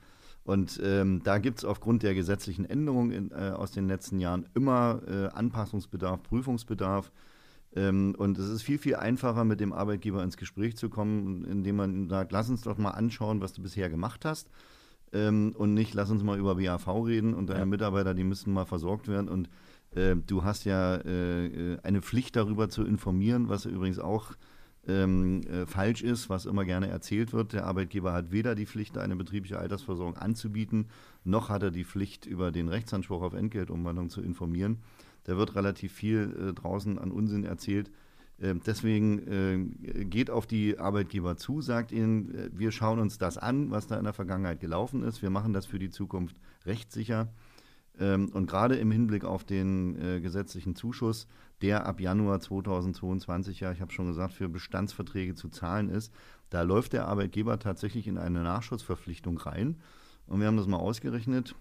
Und 0.43 0.81
ähm, 0.83 1.21
da 1.23 1.37
gibt 1.37 1.59
es 1.59 1.65
aufgrund 1.65 2.01
der 2.01 2.15
gesetzlichen 2.15 2.65
Änderungen 2.65 3.31
äh, 3.31 3.51
aus 3.51 3.71
den 3.71 3.87
letzten 3.87 4.19
Jahren 4.19 4.49
immer 4.55 5.01
äh, 5.07 5.27
Anpassungsbedarf, 5.27 6.23
Prüfungsbedarf. 6.23 7.11
Ähm, 7.75 8.15
und 8.17 8.39
es 8.39 8.49
ist 8.49 8.63
viel, 8.63 8.79
viel 8.79 8.95
einfacher, 8.95 9.45
mit 9.45 9.59
dem 9.59 9.71
Arbeitgeber 9.71 10.23
ins 10.23 10.37
Gespräch 10.37 10.75
zu 10.75 10.89
kommen, 10.89 11.45
indem 11.45 11.75
man 11.75 12.09
sagt, 12.09 12.31
lass 12.31 12.49
uns 12.49 12.63
doch 12.63 12.79
mal 12.79 12.91
anschauen, 12.91 13.41
was 13.41 13.53
du 13.53 13.61
bisher 13.61 13.89
gemacht 13.91 14.25
hast 14.25 14.49
ähm, 15.13 15.53
und 15.57 15.73
nicht, 15.73 15.93
lass 15.93 16.11
uns 16.11 16.23
mal 16.23 16.37
über 16.37 16.55
BAV 16.55 16.87
reden 17.05 17.33
und 17.33 17.49
deine 17.49 17.61
ja. 17.61 17.65
Mitarbeiter, 17.65 18.13
die 18.13 18.23
müssen 18.23 18.53
mal 18.53 18.65
versorgt 18.65 19.07
werden 19.07 19.29
und 19.29 19.49
äh, 19.95 20.15
du 20.15 20.43
hast 20.43 20.65
ja 20.65 20.95
äh, 20.97 21.77
eine 21.83 22.01
Pflicht 22.01 22.35
darüber 22.35 22.69
zu 22.69 22.83
informieren, 22.83 23.49
was 23.49 23.65
übrigens 23.65 23.99
auch 23.99 24.33
ähm, 24.87 25.41
äh, 25.47 25.65
falsch 25.65 26.01
ist, 26.01 26.29
was 26.29 26.45
immer 26.45 26.65
gerne 26.65 26.87
erzählt 26.87 27.31
wird. 27.31 27.53
Der 27.53 27.65
Arbeitgeber 27.65 28.11
hat 28.13 28.31
weder 28.31 28.55
die 28.55 28.65
Pflicht, 28.65 28.97
eine 28.97 29.15
betriebliche 29.15 29.59
Altersversorgung 29.59 30.17
anzubieten, 30.17 30.87
noch 31.23 31.49
hat 31.49 31.63
er 31.63 31.71
die 31.71 31.85
Pflicht, 31.85 32.25
über 32.25 32.51
den 32.51 32.67
Rechtsanspruch 32.67 33.21
auf 33.21 33.33
Entgeltumwandlung 33.33 34.09
zu 34.09 34.21
informieren. 34.21 34.79
Da 35.23 35.37
wird 35.37 35.55
relativ 35.55 35.93
viel 35.93 36.35
äh, 36.49 36.53
draußen 36.53 36.99
an 36.99 37.11
Unsinn 37.11 37.45
erzählt. 37.45 37.91
Ähm, 38.41 38.61
deswegen 38.65 39.19
äh, 39.27 40.05
geht 40.05 40.29
auf 40.29 40.47
die 40.47 40.79
Arbeitgeber 40.79 41.37
zu, 41.37 41.61
sagt 41.61 41.91
ihnen, 41.91 42.33
äh, 42.33 42.49
wir 42.53 42.71
schauen 42.71 42.99
uns 42.99 43.17
das 43.17 43.37
an, 43.37 43.71
was 43.71 43.87
da 43.87 43.97
in 43.97 44.03
der 44.03 44.13
Vergangenheit 44.13 44.59
gelaufen 44.59 45.03
ist. 45.03 45.21
Wir 45.21 45.29
machen 45.29 45.53
das 45.53 45.65
für 45.65 45.79
die 45.79 45.91
Zukunft 45.91 46.35
rechtssicher. 46.65 47.29
Ähm, 47.99 48.29
und 48.33 48.47
gerade 48.47 48.75
im 48.75 48.91
Hinblick 48.91 49.23
auf 49.23 49.43
den 49.43 50.01
äh, 50.01 50.19
gesetzlichen 50.19 50.75
Zuschuss, 50.75 51.27
der 51.61 51.85
ab 51.85 51.99
Januar 51.99 52.39
2022, 52.39 53.59
ja, 53.59 53.71
ich 53.71 53.81
habe 53.81 53.91
schon 53.91 54.07
gesagt, 54.07 54.33
für 54.33 54.49
Bestandsverträge 54.49 55.35
zu 55.35 55.49
zahlen 55.49 55.89
ist, 55.89 56.11
da 56.49 56.63
läuft 56.63 56.93
der 56.93 57.07
Arbeitgeber 57.07 57.59
tatsächlich 57.59 58.07
in 58.07 58.17
eine 58.17 58.41
Nachschussverpflichtung 58.43 59.37
rein. 59.37 59.79
Und 60.25 60.39
wir 60.39 60.47
haben 60.47 60.57
das 60.57 60.67
mal 60.67 60.77
ausgerechnet, 60.77 61.55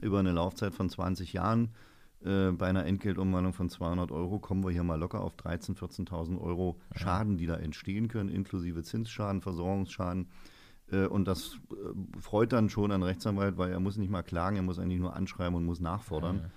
über 0.00 0.20
eine 0.20 0.32
Laufzeit 0.32 0.74
von 0.74 0.88
20 0.88 1.32
Jahren, 1.32 1.70
äh, 2.24 2.50
bei 2.50 2.66
einer 2.66 2.84
Entgeltumwandlung 2.84 3.54
von 3.54 3.70
200 3.70 4.12
Euro 4.12 4.38
kommen 4.38 4.62
wir 4.62 4.70
hier 4.70 4.82
mal 4.82 4.98
locker 4.98 5.22
auf 5.22 5.34
13.000, 5.36 5.78
14.000 6.08 6.40
Euro 6.40 6.78
Schaden, 6.94 7.38
die 7.38 7.46
da 7.46 7.56
entstehen 7.56 8.08
können, 8.08 8.28
inklusive 8.28 8.82
Zinsschaden, 8.82 9.40
Versorgungsschaden. 9.40 10.28
Äh, 10.90 11.06
und 11.06 11.26
das 11.26 11.58
äh, 11.70 12.20
freut 12.20 12.52
dann 12.52 12.68
schon 12.68 12.92
einen 12.92 13.02
Rechtsanwalt, 13.02 13.56
weil 13.56 13.70
er 13.70 13.80
muss 13.80 13.96
nicht 13.96 14.10
mal 14.10 14.22
klagen, 14.22 14.56
er 14.56 14.62
muss 14.62 14.78
eigentlich 14.78 15.00
nur 15.00 15.16
anschreiben 15.16 15.54
und 15.54 15.64
muss 15.64 15.80
nachfordern. 15.80 16.50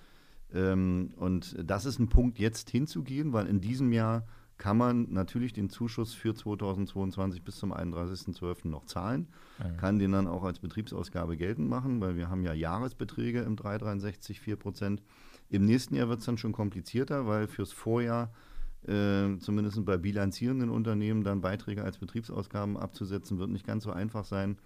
Ja. 0.52 0.72
Ähm, 0.72 1.14
und 1.16 1.56
das 1.62 1.86
ist 1.86 1.98
ein 1.98 2.08
Punkt, 2.08 2.38
jetzt 2.38 2.70
hinzugehen, 2.70 3.32
weil 3.32 3.46
in 3.46 3.60
diesem 3.60 3.92
Jahr 3.92 4.26
kann 4.56 4.76
man 4.76 5.12
natürlich 5.12 5.52
den 5.52 5.68
Zuschuss 5.68 6.14
für 6.14 6.34
2022 6.34 7.42
bis 7.42 7.56
zum 7.56 7.72
31.12. 7.72 8.68
noch 8.68 8.84
zahlen, 8.84 9.28
ja. 9.58 9.70
kann 9.72 9.98
den 9.98 10.12
dann 10.12 10.28
auch 10.28 10.44
als 10.44 10.60
Betriebsausgabe 10.60 11.36
geltend 11.36 11.68
machen, 11.68 12.00
weil 12.00 12.16
wir 12.16 12.28
haben 12.28 12.44
ja 12.44 12.52
Jahresbeträge 12.52 13.40
im 13.40 13.56
363, 13.56 14.40
4 14.40 14.56
Prozent. 14.56 15.02
Im 15.48 15.64
nächsten 15.64 15.94
Jahr 15.94 16.08
wird 16.08 16.20
es 16.20 16.26
dann 16.26 16.38
schon 16.38 16.52
komplizierter, 16.52 17.26
weil 17.26 17.46
fürs 17.46 17.72
Vorjahr 17.72 18.32
äh, 18.86 19.38
zumindest 19.38 19.82
bei 19.84 19.96
bilanzierenden 19.96 20.70
Unternehmen 20.70 21.24
dann 21.24 21.40
Beiträge 21.40 21.82
als 21.82 21.98
Betriebsausgaben 21.98 22.76
abzusetzen, 22.76 23.38
wird 23.38 23.50
nicht 23.50 23.66
ganz 23.66 23.84
so 23.84 23.92
einfach 23.92 24.24
sein. 24.24 24.58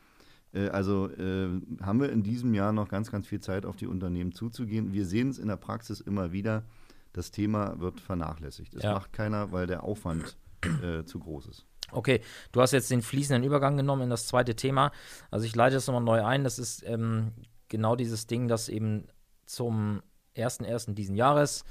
Äh, 0.53 0.69
also 0.69 1.09
äh, 1.11 1.61
haben 1.83 2.01
wir 2.01 2.11
in 2.11 2.23
diesem 2.23 2.55
Jahr 2.55 2.73
noch 2.73 2.89
ganz, 2.89 3.11
ganz 3.11 3.27
viel 3.27 3.41
Zeit, 3.41 3.65
auf 3.65 3.77
die 3.77 3.87
Unternehmen 3.87 4.33
zuzugehen. 4.33 4.93
Wir 4.93 5.07
sehen 5.07 5.31
es 5.31 5.39
in 5.39 5.49
der 5.49 5.57
Praxis 5.57 6.01
immer 6.01 6.33
wieder, 6.33 6.65
das 7.13 7.31
Thema 7.31 7.79
wird 7.81 8.01
vernachlässigt. 8.01 8.75
Das 8.75 8.83
ja. 8.83 8.95
macht 8.95 9.13
keiner, 9.13 9.53
weil 9.53 9.67
der 9.67 9.83
Aufwand 9.83 10.37
äh, 10.83 11.05
zu 11.05 11.19
groß 11.19 11.47
ist. 11.47 11.67
Okay, 11.91 12.21
du 12.53 12.61
hast 12.61 12.73
jetzt 12.73 12.91
den 12.91 13.03
fließenden 13.03 13.45
Übergang 13.45 13.77
genommen 13.77 14.03
in 14.03 14.11
das 14.11 14.27
zweite 14.27 14.55
Thema. 14.55 14.93
Also 15.31 15.47
ich 15.47 15.57
leite 15.57 15.75
das 15.75 15.87
nochmal 15.87 16.03
neu 16.03 16.25
ein. 16.25 16.45
Das 16.45 16.59
ist 16.59 16.85
ähm, 16.87 17.33
genau 17.69 17.97
dieses 17.97 18.27
Ding, 18.27 18.47
das 18.49 18.69
eben 18.69 19.07
zum 19.47 20.03
1.1. 20.37 20.95
diesen 20.95 21.17
Jahres 21.17 21.65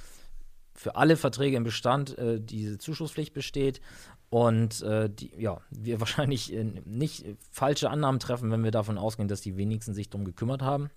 für 0.74 0.96
alle 0.96 1.18
Verträge 1.18 1.58
im 1.58 1.64
Bestand 1.64 2.18
äh, 2.18 2.40
diese 2.40 2.78
Zuschusspflicht 2.78 3.34
besteht 3.34 3.82
und 4.30 4.82
äh, 4.84 5.10
die, 5.10 5.32
ja, 5.38 5.62
wir 5.72 6.00
wahrscheinlich 6.00 6.54
äh, 6.54 6.64
nicht 6.64 7.26
falsche 7.50 7.90
Annahmen 7.90 8.20
treffen, 8.20 8.52
wenn 8.52 8.64
wir 8.64 8.72
davon 8.72 8.98
ausgehen, 8.98 9.28
dass 9.28 9.42
die 9.42 9.58
wenigsten 9.58 9.94
sich 9.94 10.10
darum 10.10 10.26
gekümmert 10.26 10.62
haben. 10.62 10.90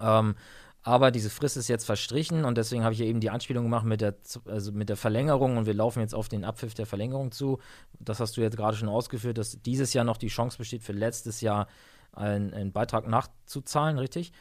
Ähm, 0.00 0.34
aber 0.82 1.10
diese 1.10 1.28
Frist 1.28 1.58
ist 1.58 1.68
jetzt 1.68 1.84
verstrichen 1.84 2.46
und 2.46 2.56
deswegen 2.56 2.84
habe 2.84 2.94
ich 2.94 3.00
ja 3.00 3.06
eben 3.06 3.20
die 3.20 3.28
Anspielung 3.28 3.64
gemacht 3.64 3.84
mit 3.84 4.00
der, 4.00 4.14
also 4.46 4.72
mit 4.72 4.88
der 4.88 4.96
Verlängerung 4.96 5.58
und 5.58 5.66
wir 5.66 5.74
laufen 5.74 6.00
jetzt 6.00 6.14
auf 6.14 6.28
den 6.28 6.42
Abpfiff 6.42 6.72
der 6.72 6.86
Verlängerung 6.86 7.32
zu. 7.32 7.58
Das 7.98 8.18
hast 8.18 8.36
du 8.36 8.40
jetzt 8.40 8.56
gerade 8.56 8.76
schon 8.76 8.88
ausgeführt, 8.88 9.36
dass 9.36 9.60
dieses 9.60 9.92
Jahr 9.92 10.04
noch 10.04 10.16
die 10.16 10.28
Chance 10.28 10.56
besteht, 10.56 10.82
für 10.82 10.92
letztes 10.92 11.42
Jahr 11.42 11.66
einen, 12.12 12.54
einen 12.54 12.72
Beitrag 12.72 13.06
nachzuzahlen, 13.06 13.98
richtig? 13.98 14.32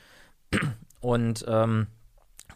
Und 1.02 1.44
ähm, 1.48 1.88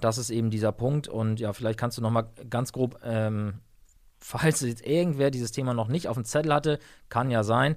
das 0.04 0.18
ist 0.18 0.30
eben 0.30 0.50
dieser 0.50 0.72
Punkt. 0.72 1.08
Und 1.08 1.40
ja, 1.40 1.54
vielleicht 1.54 1.80
kannst 1.80 1.98
du 1.98 2.02
noch 2.02 2.12
mal 2.12 2.28
ganz 2.50 2.72
grob, 2.72 3.00
ähm, 3.04 3.56
falls 4.20 4.62
jetzt 4.62 4.86
irgendwer 4.86 5.32
dieses 5.32 5.52
Thema 5.52 5.74
noch 5.74 5.88
nicht 5.88 6.08
auf 6.08 6.16
dem 6.16 6.24
Zettel 6.24 6.54
hatte, 6.54 6.80
kann 7.10 7.30
ja 7.30 7.44
sein, 7.44 7.76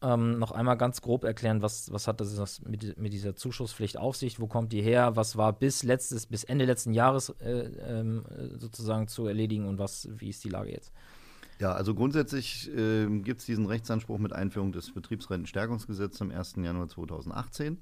ähm, 0.00 0.38
noch 0.38 0.52
einmal 0.52 0.76
ganz 0.76 1.02
grob 1.02 1.24
erklären, 1.24 1.60
was, 1.60 1.92
was 1.92 2.06
hat 2.06 2.20
das 2.20 2.62
mit, 2.62 2.96
mit 2.98 3.12
dieser 3.12 3.34
Zuschusspflicht 3.34 3.98
auf 3.98 4.16
sich, 4.16 4.38
wo 4.38 4.46
kommt 4.46 4.72
die 4.72 4.80
her, 4.80 5.16
was 5.16 5.36
war 5.36 5.52
bis 5.52 5.82
letztes, 5.82 6.26
bis 6.26 6.44
Ende 6.44 6.66
letzten 6.66 6.92
Jahres 6.92 7.30
äh, 7.40 7.70
ähm, 7.80 8.24
sozusagen 8.58 9.08
zu 9.08 9.26
erledigen 9.26 9.66
und 9.66 9.78
was, 9.78 10.08
wie 10.12 10.28
ist 10.28 10.44
die 10.44 10.50
Lage 10.50 10.70
jetzt? 10.70 10.92
Ja, 11.58 11.72
also 11.72 11.94
grundsätzlich 11.96 12.70
äh, 12.72 13.06
gibt 13.20 13.40
es 13.40 13.46
diesen 13.46 13.66
Rechtsanspruch 13.66 14.18
mit 14.18 14.32
Einführung 14.32 14.70
des 14.70 14.92
Betriebsrentenstärkungsgesetzes 14.92 16.22
am 16.22 16.30
1. 16.30 16.54
Januar 16.58 16.88
2018. 16.88 17.78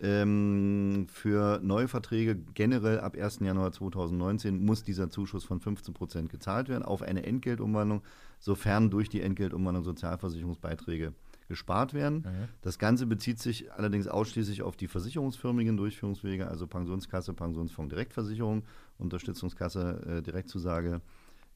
Ähm, 0.00 1.06
für 1.12 1.60
neue 1.62 1.86
Verträge 1.86 2.36
generell 2.54 3.00
ab 3.00 3.16
1. 3.16 3.40
Januar 3.40 3.72
2019 3.72 4.64
muss 4.64 4.82
dieser 4.82 5.10
Zuschuss 5.10 5.44
von 5.44 5.60
15 5.60 5.94
Prozent 5.94 6.28
gezahlt 6.28 6.68
werden 6.68 6.82
auf 6.82 7.02
eine 7.02 7.24
Entgeltumwandlung, 7.24 8.02
sofern 8.40 8.90
durch 8.90 9.08
die 9.08 9.20
Entgeltumwandlung 9.20 9.84
Sozialversicherungsbeiträge 9.84 11.12
gespart 11.48 11.94
werden. 11.94 12.24
Mhm. 12.26 12.48
Das 12.62 12.78
Ganze 12.78 13.06
bezieht 13.06 13.38
sich 13.38 13.70
allerdings 13.72 14.08
ausschließlich 14.08 14.62
auf 14.62 14.76
die 14.76 14.88
versicherungsförmigen 14.88 15.76
Durchführungswege, 15.76 16.48
also 16.48 16.66
Pensionskasse, 16.66 17.34
Pensionsfonds, 17.34 17.90
Direktversicherung, 17.90 18.64
Unterstützungskasse, 18.98 20.18
äh, 20.18 20.22
Direktzusage. 20.22 21.02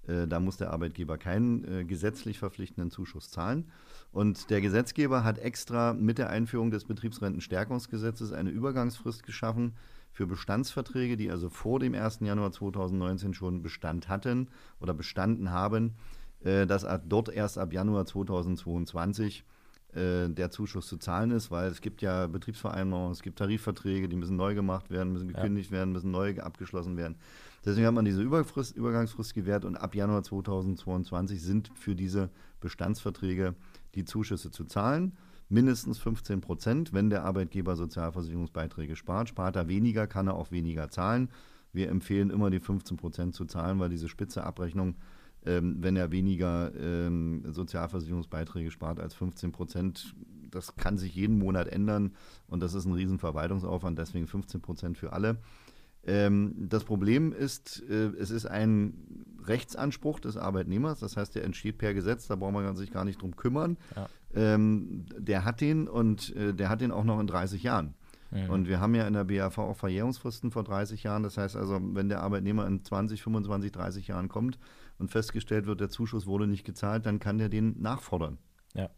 Äh, 0.07 0.27
da 0.27 0.41
muss 0.41 0.57
der 0.57 0.73
Arbeitgeber 0.73 1.19
keinen 1.19 1.65
äh, 1.65 1.85
gesetzlich 1.85 2.39
verpflichtenden 2.39 2.91
Zuschuss 2.91 3.31
zahlen. 3.31 3.71
Und 4.13 4.51
der 4.51 4.61
Gesetzgeber 4.61 5.25
hat 5.25 5.39
extra 5.39 5.93
mit 5.93 6.19
der 6.19 6.31
Einführung 6.31 6.71
des 6.71 6.85
Betriebsrentenstärkungsgesetzes 6.85 8.33
eine 8.33 8.51
Übergangsfrist 8.51 9.23
geschaffen 9.25 9.75
für 10.13 10.27
Bestandsverträge, 10.27 11.17
die 11.17 11.31
also 11.31 11.51
vor 11.51 11.79
dem 11.79 11.95
1. 11.95 12.21
Januar 12.21 12.53
2019 12.53 13.35
schon 13.35 13.63
Bestand 13.63 14.09
hatten 14.09 14.49
oder 14.81 14.95
bestanden 14.95 15.51
haben, 15.51 15.95
äh, 16.41 16.67
dass 16.67 16.87
dort 17.07 17.29
erst 17.29 17.59
ab 17.59 17.73
Januar 17.73 18.07
2022 18.07 19.45
äh, 19.97 20.29
der 20.29 20.51
Zuschuss 20.51 20.87
zu 20.87 20.99
zahlen 20.99 21.31
ist, 21.31 21.51
weil 21.51 21.71
es 21.71 21.81
gibt 21.81 22.03
ja 22.03 22.27
Betriebsvereinbarungen, 22.27 23.13
es 23.13 23.23
gibt 23.23 23.39
Tarifverträge, 23.39 24.09
die 24.09 24.17
müssen 24.17 24.37
neu 24.37 24.55
gemacht 24.55 24.91
werden, 24.91 25.13
müssen 25.13 25.29
gekündigt 25.29 25.71
ja. 25.71 25.79
werden, 25.79 25.93
müssen 25.93 26.11
neu 26.11 26.39
abgeschlossen 26.39 26.97
werden. 26.97 27.17
Deswegen 27.65 27.87
hat 27.87 27.95
man 27.95 28.05
diese 28.05 28.23
Überfrist, 28.23 28.77
Übergangsfrist 28.77 29.35
gewährt 29.35 29.65
und 29.65 29.77
ab 29.77 29.95
Januar 29.95 30.23
2022 30.23 31.43
sind 31.43 31.71
für 31.75 31.97
diese 31.97 32.31
Bestandsverträge 32.61 33.55
die 33.95 34.05
Zuschüsse 34.05 34.51
zu 34.51 34.65
zahlen. 34.65 35.17
Mindestens 35.49 35.99
15 35.99 36.41
Prozent, 36.41 36.93
wenn 36.93 37.11
der 37.11 37.25
Arbeitgeber 37.25 37.75
Sozialversicherungsbeiträge 37.77 38.97
spart. 38.97 39.29
Spart 39.29 39.57
er 39.57 39.69
weniger, 39.69 40.07
kann 40.07 40.29
er 40.29 40.35
auch 40.35 40.51
weniger 40.51 40.91
zahlen. 40.91 41.29
Wir 41.73 41.89
empfehlen 41.89 42.31
immer 42.31 42.51
die 42.51 42.61
15 42.61 42.97
Prozent 42.97 43.35
zu 43.35 43.45
zahlen, 43.45 43.79
weil 43.79 43.89
diese 43.89 44.09
spitze 44.09 44.45
Abrechnung, 44.45 44.97
ähm, 45.47 45.77
wenn 45.81 45.97
er 45.97 46.11
weniger 46.11 46.73
ähm, 46.75 47.45
Sozialversicherungsbeiträge 47.51 48.71
spart 48.71 49.01
als 49.01 49.15
15 49.15 49.53
Prozent, 49.53 50.15
das 50.51 50.77
kann 50.77 50.99
sich 50.99 51.15
jeden 51.15 51.39
Monat 51.39 51.69
ändern 51.69 52.13
und 52.49 52.61
das 52.61 52.75
ist 52.75 52.85
ein 52.85 52.93
riesen 52.93 53.19
Verwaltungsaufwand, 53.19 53.99
deswegen 53.99 54.27
15 54.27 54.61
Prozent 54.61 54.99
für 54.99 55.13
alle. 55.13 55.39
Ähm, 56.05 56.55
das 56.69 56.85
Problem 56.85 57.33
ist, 57.33 57.83
äh, 57.89 58.11
es 58.19 58.31
ist 58.31 58.47
ein 58.47 59.25
Rechtsanspruch 59.45 60.21
des 60.21 60.37
Arbeitnehmers, 60.37 61.01
das 61.01 61.17
heißt, 61.17 61.35
der 61.35 61.45
entsteht 61.45 61.79
per 61.79 61.95
Gesetz, 61.95 62.27
da 62.27 62.37
braucht 62.37 62.53
man 62.53 62.77
sich 62.77 62.93
gar 62.93 63.05
nicht 63.05 63.23
drum 63.23 63.37
kümmern. 63.37 63.77
Ja. 63.95 64.09
Ähm, 64.35 65.07
der 65.17 65.45
hat 65.45 65.61
den 65.61 65.89
und 65.89 66.35
äh, 66.37 66.55
der 66.55 66.69
hat 66.69 66.81
den 66.81 66.93
auch 66.93 67.05
noch 67.05 67.21
in 67.21 67.27
30 67.27 67.63
Jahren. 67.63 67.95
Mhm. 68.31 68.51
Und 68.51 68.69
wir 68.69 68.81
haben 68.81 68.95
ja 68.95 69.07
in 69.07 69.15
der 69.15 69.25
BAV 69.25 69.59
auch 69.59 69.77
Verjährungsfristen 69.77 70.51
vor 70.51 70.65
30 70.65 71.03
Jahren. 71.03 71.23
Das 71.23 71.39
heißt 71.39 71.57
also, 71.57 71.81
wenn 71.81 72.09
der 72.09 72.23
Arbeitnehmer 72.23 72.67
in 72.67 72.85
20, 72.85 73.23
25, 73.23 73.73
30 73.73 74.09
Jahren 74.09 74.29
kommt 74.29 74.59
und 74.99 75.11
festgestellt 75.11 75.67
wird, 75.67 75.81
der 75.81 75.89
Zuschuss 75.89 76.27
wurde 76.27 76.47
nicht 76.47 76.65
gezahlt, 76.65 77.07
dann 77.07 77.19
kann 77.19 77.39
der 77.39 77.49
den 77.49 77.81
nachfordern. 77.81 78.39
Ja. 78.75 78.91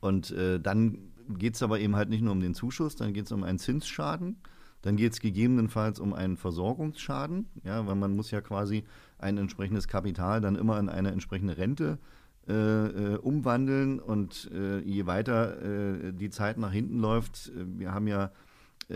Und 0.00 0.30
äh, 0.30 0.60
dann 0.60 1.12
geht 1.28 1.54
es 1.54 1.62
aber 1.62 1.78
eben 1.80 1.96
halt 1.96 2.08
nicht 2.08 2.22
nur 2.22 2.32
um 2.32 2.40
den 2.40 2.54
Zuschuss, 2.54 2.96
dann 2.96 3.12
geht 3.12 3.26
es 3.26 3.32
um 3.32 3.44
einen 3.44 3.58
Zinsschaden. 3.58 4.36
Dann 4.82 4.96
geht 4.96 5.12
es 5.12 5.20
gegebenenfalls 5.20 6.00
um 6.00 6.14
einen 6.14 6.38
Versorgungsschaden, 6.38 7.50
ja, 7.64 7.86
weil 7.86 7.96
man 7.96 8.16
muss 8.16 8.30
ja 8.30 8.40
quasi 8.40 8.84
ein 9.18 9.36
entsprechendes 9.36 9.88
Kapital 9.88 10.40
dann 10.40 10.56
immer 10.56 10.78
in 10.78 10.88
eine 10.88 11.10
entsprechende 11.10 11.58
Rente 11.58 11.98
äh, 12.48 12.54
äh, 12.54 13.16
umwandeln 13.18 14.00
und 14.00 14.50
äh, 14.54 14.80
je 14.80 15.04
weiter 15.04 15.62
äh, 15.62 16.12
die 16.14 16.30
Zeit 16.30 16.56
nach 16.56 16.72
hinten 16.72 16.98
läuft, 16.98 17.48
äh, 17.48 17.78
wir 17.78 17.92
haben 17.92 18.06
ja 18.06 18.32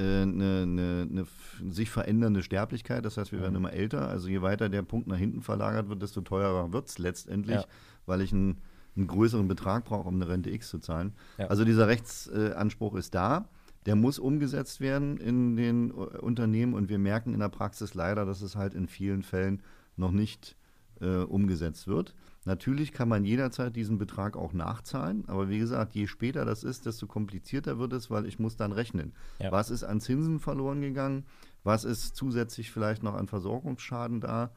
eine, 0.01 0.63
eine, 0.63 1.09
eine, 1.11 1.73
sich 1.73 1.91
verändernde 1.91 2.43
Sterblichkeit, 2.43 3.05
das 3.05 3.17
heißt, 3.17 3.33
wir 3.33 3.41
werden 3.41 3.53
mhm. 3.53 3.59
immer 3.59 3.73
älter. 3.73 4.09
Also 4.09 4.29
je 4.29 4.43
weiter 4.43 4.69
der 4.69 4.83
Punkt 4.83 5.07
nach 5.07 5.19
hinten 5.19 5.43
verlagert 5.43 5.89
wird, 5.89 6.03
desto 6.03 6.21
teurer 6.21 6.73
wird 6.73 6.89
es 6.89 6.99
letztendlich, 6.99 7.57
ja. 7.57 7.67
weil 8.07 8.21
ich 8.21 8.33
einen, 8.33 8.59
einen, 8.97 9.07
größeren 9.07 9.49
Betrag 9.49 9.85
brauche, 9.85 10.09
um 10.09 10.15
eine 10.15 10.29
Rente 10.29 10.51
X 10.51 10.69
zu 10.69 10.79
zahlen. 10.79 11.13
Ja. 11.39 11.47
Also 11.47 11.65
dieser 11.65 11.89
Rechtsanspruch 11.89 12.95
ist 12.95 13.15
da 13.15 13.49
der 13.87 13.97
muss 13.97 14.19
umgesetzt 14.19 14.81
werden 14.81 15.19
in 15.19 15.57
den 15.57 15.91
äh, 15.91 15.93
Unternehmen 15.93 16.75
und 16.75 16.89
wir 16.89 16.99
merken 16.99 17.35
in 17.35 17.41
der 17.41 17.49
Praxis 17.49 17.95
leider, 17.95 18.25
dass 18.25 18.43
es 18.43 18.57
halt 18.57 18.75
in 18.75 18.89
vielen 18.89 19.23
Fällen 19.23 19.63
noch 19.97 20.11
nicht 20.11 20.57
äh, 21.01 21.19
umgesetzt 21.19 21.87
wird. 21.87 22.15
Natürlich 22.47 22.93
kann 22.93 23.09
man 23.09 23.25
jederzeit 23.25 23.75
diesen 23.75 23.97
Betrag 23.97 24.37
auch 24.37 24.53
nachzahlen, 24.53 25.25
aber 25.29 25.49
wie 25.49 25.59
gesagt, 25.59 25.95
je 25.95 26.07
später 26.07 26.45
das 26.45 26.63
ist, 26.63 26.85
desto 26.85 27.07
komplizierter 27.07 27.79
wird 27.79 27.95
es, 27.95 28.11
weil 28.11 28.27
ich 28.27 28.39
muss 28.39 28.57
dann 28.57 28.73
rechnen. 28.73 29.15
Ja. 29.39 29.51
Was 29.51 29.71
ist 29.71 29.83
an 29.83 30.01
Zinsen 30.01 30.41
verloren 30.41 30.83
gegangen? 30.83 31.25
Was 31.63 31.85
ist 31.85 32.17
zusätzlich 32.17 32.71
vielleicht 32.71 33.03
noch 33.03 33.15
an 33.15 33.29
Versorgungsschaden 33.29 34.21
da? 34.21 34.51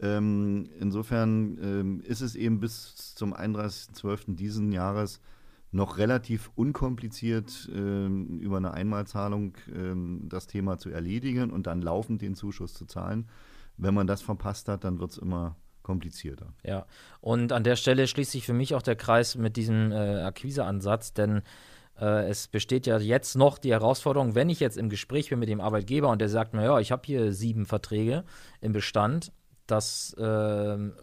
Ähm, 0.00 0.68
insofern 0.78 1.58
ähm, 1.62 2.00
ist 2.02 2.20
es 2.20 2.34
eben 2.34 2.60
bis 2.60 3.14
zum 3.14 3.32
31.12. 3.34 4.34
diesen 4.34 4.72
Jahres 4.72 5.20
noch 5.70 5.98
relativ 5.98 6.50
unkompliziert 6.54 7.70
ähm, 7.74 8.38
über 8.38 8.58
eine 8.58 8.74
Einmalzahlung 8.74 9.54
ähm, 9.74 10.22
das 10.28 10.46
Thema 10.46 10.78
zu 10.78 10.90
erledigen 10.90 11.50
und 11.50 11.66
dann 11.66 11.80
laufend 11.80 12.22
den 12.22 12.34
Zuschuss 12.34 12.74
zu 12.74 12.86
zahlen. 12.86 13.28
Wenn 13.76 13.94
man 13.94 14.06
das 14.06 14.22
verpasst 14.22 14.68
hat, 14.68 14.84
dann 14.84 15.00
wird 15.00 15.12
es 15.12 15.18
immer 15.18 15.56
komplizierter. 15.84 16.52
Ja, 16.64 16.86
und 17.20 17.52
an 17.52 17.62
der 17.62 17.76
Stelle 17.76 18.08
schließt 18.08 18.32
sich 18.32 18.44
für 18.44 18.52
mich 18.52 18.74
auch 18.74 18.82
der 18.82 18.96
Kreis 18.96 19.36
mit 19.36 19.56
diesem 19.56 19.92
äh, 19.92 20.22
Akquiseansatz, 20.22 21.12
denn 21.12 21.42
äh, 22.00 22.28
es 22.28 22.48
besteht 22.48 22.86
ja 22.86 22.98
jetzt 22.98 23.36
noch 23.36 23.58
die 23.58 23.70
Herausforderung, 23.70 24.34
wenn 24.34 24.48
ich 24.48 24.58
jetzt 24.58 24.76
im 24.76 24.88
Gespräch 24.88 25.30
bin 25.30 25.38
mit 25.38 25.48
dem 25.48 25.60
Arbeitgeber 25.60 26.08
und 26.08 26.20
der 26.20 26.28
sagt 26.28 26.54
mir, 26.54 26.64
ja, 26.64 26.80
ich 26.80 26.90
habe 26.90 27.02
hier 27.04 27.32
sieben 27.32 27.66
Verträge 27.66 28.24
im 28.60 28.72
Bestand, 28.72 29.30
das 29.66 30.14
äh, 30.18 30.22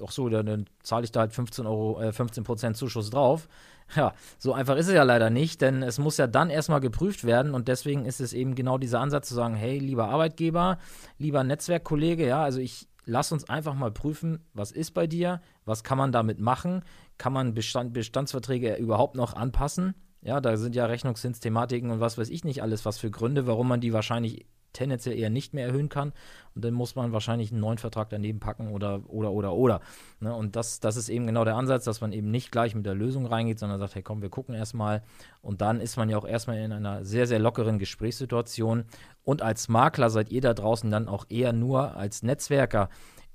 auch 0.01 0.11
so, 0.11 0.29
dann, 0.29 0.65
zahle 0.83 1.05
ich 1.05 1.11
da 1.11 1.21
halt 1.21 1.33
15 1.33 1.65
Euro, 1.65 2.01
äh, 2.01 2.11
15 2.11 2.43
Prozent 2.43 2.77
Zuschuss 2.77 3.09
drauf. 3.09 3.47
Ja, 3.93 4.13
so 4.37 4.53
einfach 4.53 4.77
ist 4.77 4.87
es 4.87 4.93
ja 4.93 5.03
leider 5.03 5.29
nicht, 5.29 5.59
denn 5.59 5.83
es 5.83 5.99
muss 5.99 6.15
ja 6.15 6.25
dann 6.25 6.49
erstmal 6.49 6.79
geprüft 6.79 7.25
werden 7.25 7.53
und 7.53 7.67
deswegen 7.67 8.05
ist 8.05 8.21
es 8.21 8.31
eben 8.31 8.55
genau 8.55 8.77
dieser 8.77 9.01
Ansatz 9.01 9.27
zu 9.27 9.35
sagen, 9.35 9.53
hey, 9.53 9.79
lieber 9.79 10.07
Arbeitgeber, 10.07 10.77
lieber 11.17 11.43
Netzwerkkollege, 11.43 12.25
ja, 12.25 12.41
also 12.41 12.61
ich 12.61 12.87
lass 13.05 13.31
uns 13.31 13.49
einfach 13.49 13.73
mal 13.73 13.91
prüfen, 13.91 14.39
was 14.53 14.71
ist 14.71 14.91
bei 14.91 15.07
dir, 15.07 15.41
was 15.65 15.83
kann 15.83 15.97
man 15.97 16.11
damit 16.11 16.39
machen, 16.39 16.83
kann 17.17 17.33
man 17.33 17.53
Bestand, 17.53 17.93
Bestandsverträge 17.93 18.75
überhaupt 18.75 19.15
noch 19.15 19.33
anpassen? 19.33 19.95
Ja, 20.21 20.39
da 20.39 20.55
sind 20.57 20.75
ja 20.75 20.85
Rechnungszinsthematiken 20.85 21.89
und 21.89 21.99
was 21.99 22.17
weiß 22.17 22.29
ich 22.29 22.43
nicht 22.43 22.61
alles, 22.61 22.85
was 22.85 22.99
für 22.99 23.09
Gründe, 23.09 23.47
warum 23.47 23.67
man 23.67 23.81
die 23.81 23.93
wahrscheinlich 23.93 24.45
tendenziell 24.73 25.17
eher 25.17 25.29
nicht 25.29 25.53
mehr 25.53 25.65
erhöhen 25.65 25.89
kann. 25.89 26.13
Und 26.55 26.65
dann 26.65 26.73
muss 26.73 26.95
man 26.95 27.13
wahrscheinlich 27.13 27.51
einen 27.51 27.61
neuen 27.61 27.77
Vertrag 27.77 28.09
daneben 28.09 28.39
packen 28.39 28.71
oder, 28.71 29.01
oder, 29.07 29.31
oder, 29.31 29.53
oder. 29.53 29.81
Ne? 30.19 30.35
Und 30.35 30.55
das, 30.55 30.79
das 30.79 30.97
ist 30.97 31.09
eben 31.09 31.27
genau 31.27 31.45
der 31.45 31.55
Ansatz, 31.55 31.85
dass 31.85 32.01
man 32.01 32.11
eben 32.11 32.29
nicht 32.29 32.51
gleich 32.51 32.75
mit 32.75 32.85
der 32.85 32.95
Lösung 32.95 33.25
reingeht, 33.25 33.59
sondern 33.59 33.79
sagt, 33.79 33.95
hey 33.95 34.03
komm, 34.03 34.21
wir 34.21 34.29
gucken 34.29 34.55
erstmal. 34.55 35.03
Und 35.41 35.61
dann 35.61 35.79
ist 35.79 35.97
man 35.97 36.09
ja 36.09 36.17
auch 36.17 36.27
erstmal 36.27 36.57
in 36.57 36.71
einer 36.71 37.05
sehr, 37.05 37.27
sehr 37.27 37.39
lockeren 37.39 37.79
Gesprächssituation. 37.79 38.85
Und 39.23 39.41
als 39.41 39.69
Makler 39.69 40.09
seid 40.09 40.31
ihr 40.31 40.41
da 40.41 40.53
draußen 40.53 40.91
dann 40.91 41.07
auch 41.07 41.25
eher 41.29 41.53
nur 41.53 41.95
als 41.95 42.23
Netzwerker 42.23 42.89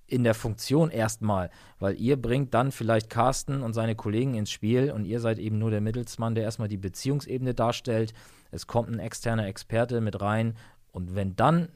in 0.07 0.25
der 0.25 0.35
Funktion 0.35 0.91
erstmal, 0.91 1.51
weil 1.79 2.01
ihr 2.01 2.21
bringt 2.21 2.55
dann 2.55 2.71
vielleicht 2.71 3.11
Carsten 3.11 3.63
und 3.63 3.73
seine 3.73 3.97
Kollegen 3.97 4.35
ins 4.35 4.51
Spiel 4.51 4.93
und 4.93 5.05
ihr 5.05 5.21
seid 5.21 5.39
eben 5.39 5.59
nur 5.59 5.71
der 5.71 5.81
Mittelsmann, 5.81 6.35
der 6.35 6.45
erstmal 6.45 6.69
die 6.69 6.77
Beziehungsebene 6.77 7.55
darstellt. 7.55 8.15
Es 8.53 8.67
kommt 8.67 8.89
ein 8.89 9.01
externer 9.01 9.47
Experte 9.47 10.01
mit 10.01 10.21
rein 10.21 10.57
und 10.97 11.15
wenn 11.15 11.37
dann 11.37 11.69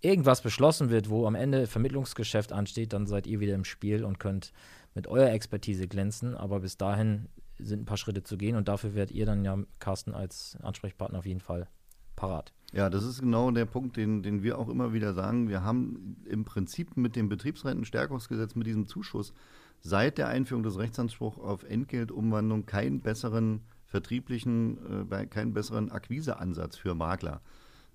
irgendwas 0.00 0.40
beschlossen 0.40 0.88
wird, 0.88 1.10
wo 1.10 1.26
am 1.26 1.34
Ende 1.34 1.66
Vermittlungsgeschäft 1.66 2.54
ansteht, 2.54 2.94
dann 2.94 3.06
seid 3.06 3.26
ihr 3.26 3.38
wieder 3.38 3.54
im 3.54 3.66
Spiel 3.66 4.02
und 4.02 4.18
könnt 4.18 4.54
mit 4.94 5.06
eurer 5.06 5.30
Expertise 5.30 5.86
glänzen. 5.88 6.34
Aber 6.34 6.60
bis 6.60 6.78
dahin 6.78 7.28
sind 7.58 7.82
ein 7.82 7.84
paar 7.84 7.98
Schritte 7.98 8.22
zu 8.22 8.38
gehen 8.38 8.56
und 8.56 8.66
dafür 8.66 8.94
werdet 8.94 9.14
ihr 9.14 9.26
dann 9.26 9.44
ja, 9.44 9.58
Carsten, 9.78 10.14
als 10.14 10.56
Ansprechpartner 10.62 11.18
auf 11.18 11.26
jeden 11.26 11.40
Fall 11.40 11.68
parat. 12.16 12.54
Ja, 12.72 12.88
das 12.88 13.04
ist 13.04 13.20
genau 13.20 13.50
der 13.50 13.66
Punkt, 13.66 13.98
den, 13.98 14.22
den 14.22 14.42
wir 14.42 14.58
auch 14.58 14.70
immer 14.70 14.94
wieder 14.94 15.12
sagen. 15.12 15.50
Wir 15.50 15.62
haben 15.62 16.16
im 16.24 16.46
Prinzip 16.46 16.96
mit 16.96 17.16
dem 17.16 17.28
Betriebsrentenstärkungsgesetz, 17.28 18.54
mit 18.54 18.66
diesem 18.66 18.86
Zuschuss, 18.86 19.34
seit 19.82 20.16
der 20.16 20.28
Einführung 20.28 20.62
des 20.62 20.78
Rechtsanspruchs 20.78 21.38
auf 21.38 21.62
Entgeltumwandlung 21.64 22.64
keinen 22.64 23.02
besseren 23.02 23.60
vertrieblichen, 23.84 25.10
äh, 25.10 25.26
keinen 25.26 25.52
besseren 25.52 25.92
Akquiseansatz 25.92 26.78
für 26.78 26.94
Makler. 26.94 27.42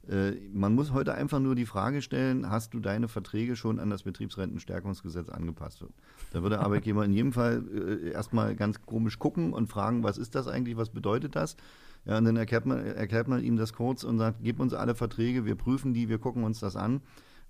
Äh, 0.10 0.32
man 0.52 0.74
muss 0.74 0.92
heute 0.92 1.14
einfach 1.14 1.40
nur 1.40 1.56
die 1.56 1.66
Frage 1.66 2.02
stellen, 2.02 2.50
hast 2.50 2.74
du 2.74 2.80
deine 2.80 3.08
Verträge 3.08 3.56
schon 3.56 3.80
an 3.80 3.90
das 3.90 4.04
Betriebsrentenstärkungsgesetz 4.04 5.30
angepasst? 5.30 5.86
Da 6.32 6.42
würde 6.42 6.56
der 6.56 6.66
Arbeitgeber 6.66 7.06
in 7.06 7.14
jedem 7.14 7.32
Fall 7.32 7.64
äh, 7.72 8.12
erstmal 8.12 8.56
ganz 8.56 8.82
komisch 8.82 9.20
gucken 9.20 9.54
und 9.54 9.68
fragen, 9.68 10.04
was 10.04 10.18
ist 10.18 10.36
das 10.36 10.48
eigentlich, 10.48 10.78
was 10.78 10.90
bedeutet 10.90 11.36
das? 11.36 11.58
Ja, 12.06 12.18
und 12.18 12.26
dann 12.26 12.38
erklärt 12.38 12.66
man, 12.66 12.84
erklärt 12.86 13.28
man 13.28 13.44
ihm 13.44 13.58
das 13.58 13.74
kurz 13.74 14.04
und 14.04 14.18
sagt, 14.18 14.40
gib 14.42 14.60
uns 14.60 14.74
alle 14.74 14.96
Verträge, 14.96 15.46
wir 15.46 15.56
prüfen 15.56 15.94
die, 15.94 16.10
wir 16.10 16.18
gucken 16.18 16.44
uns 16.44 16.60
das 16.60 16.76
an. 16.76 17.02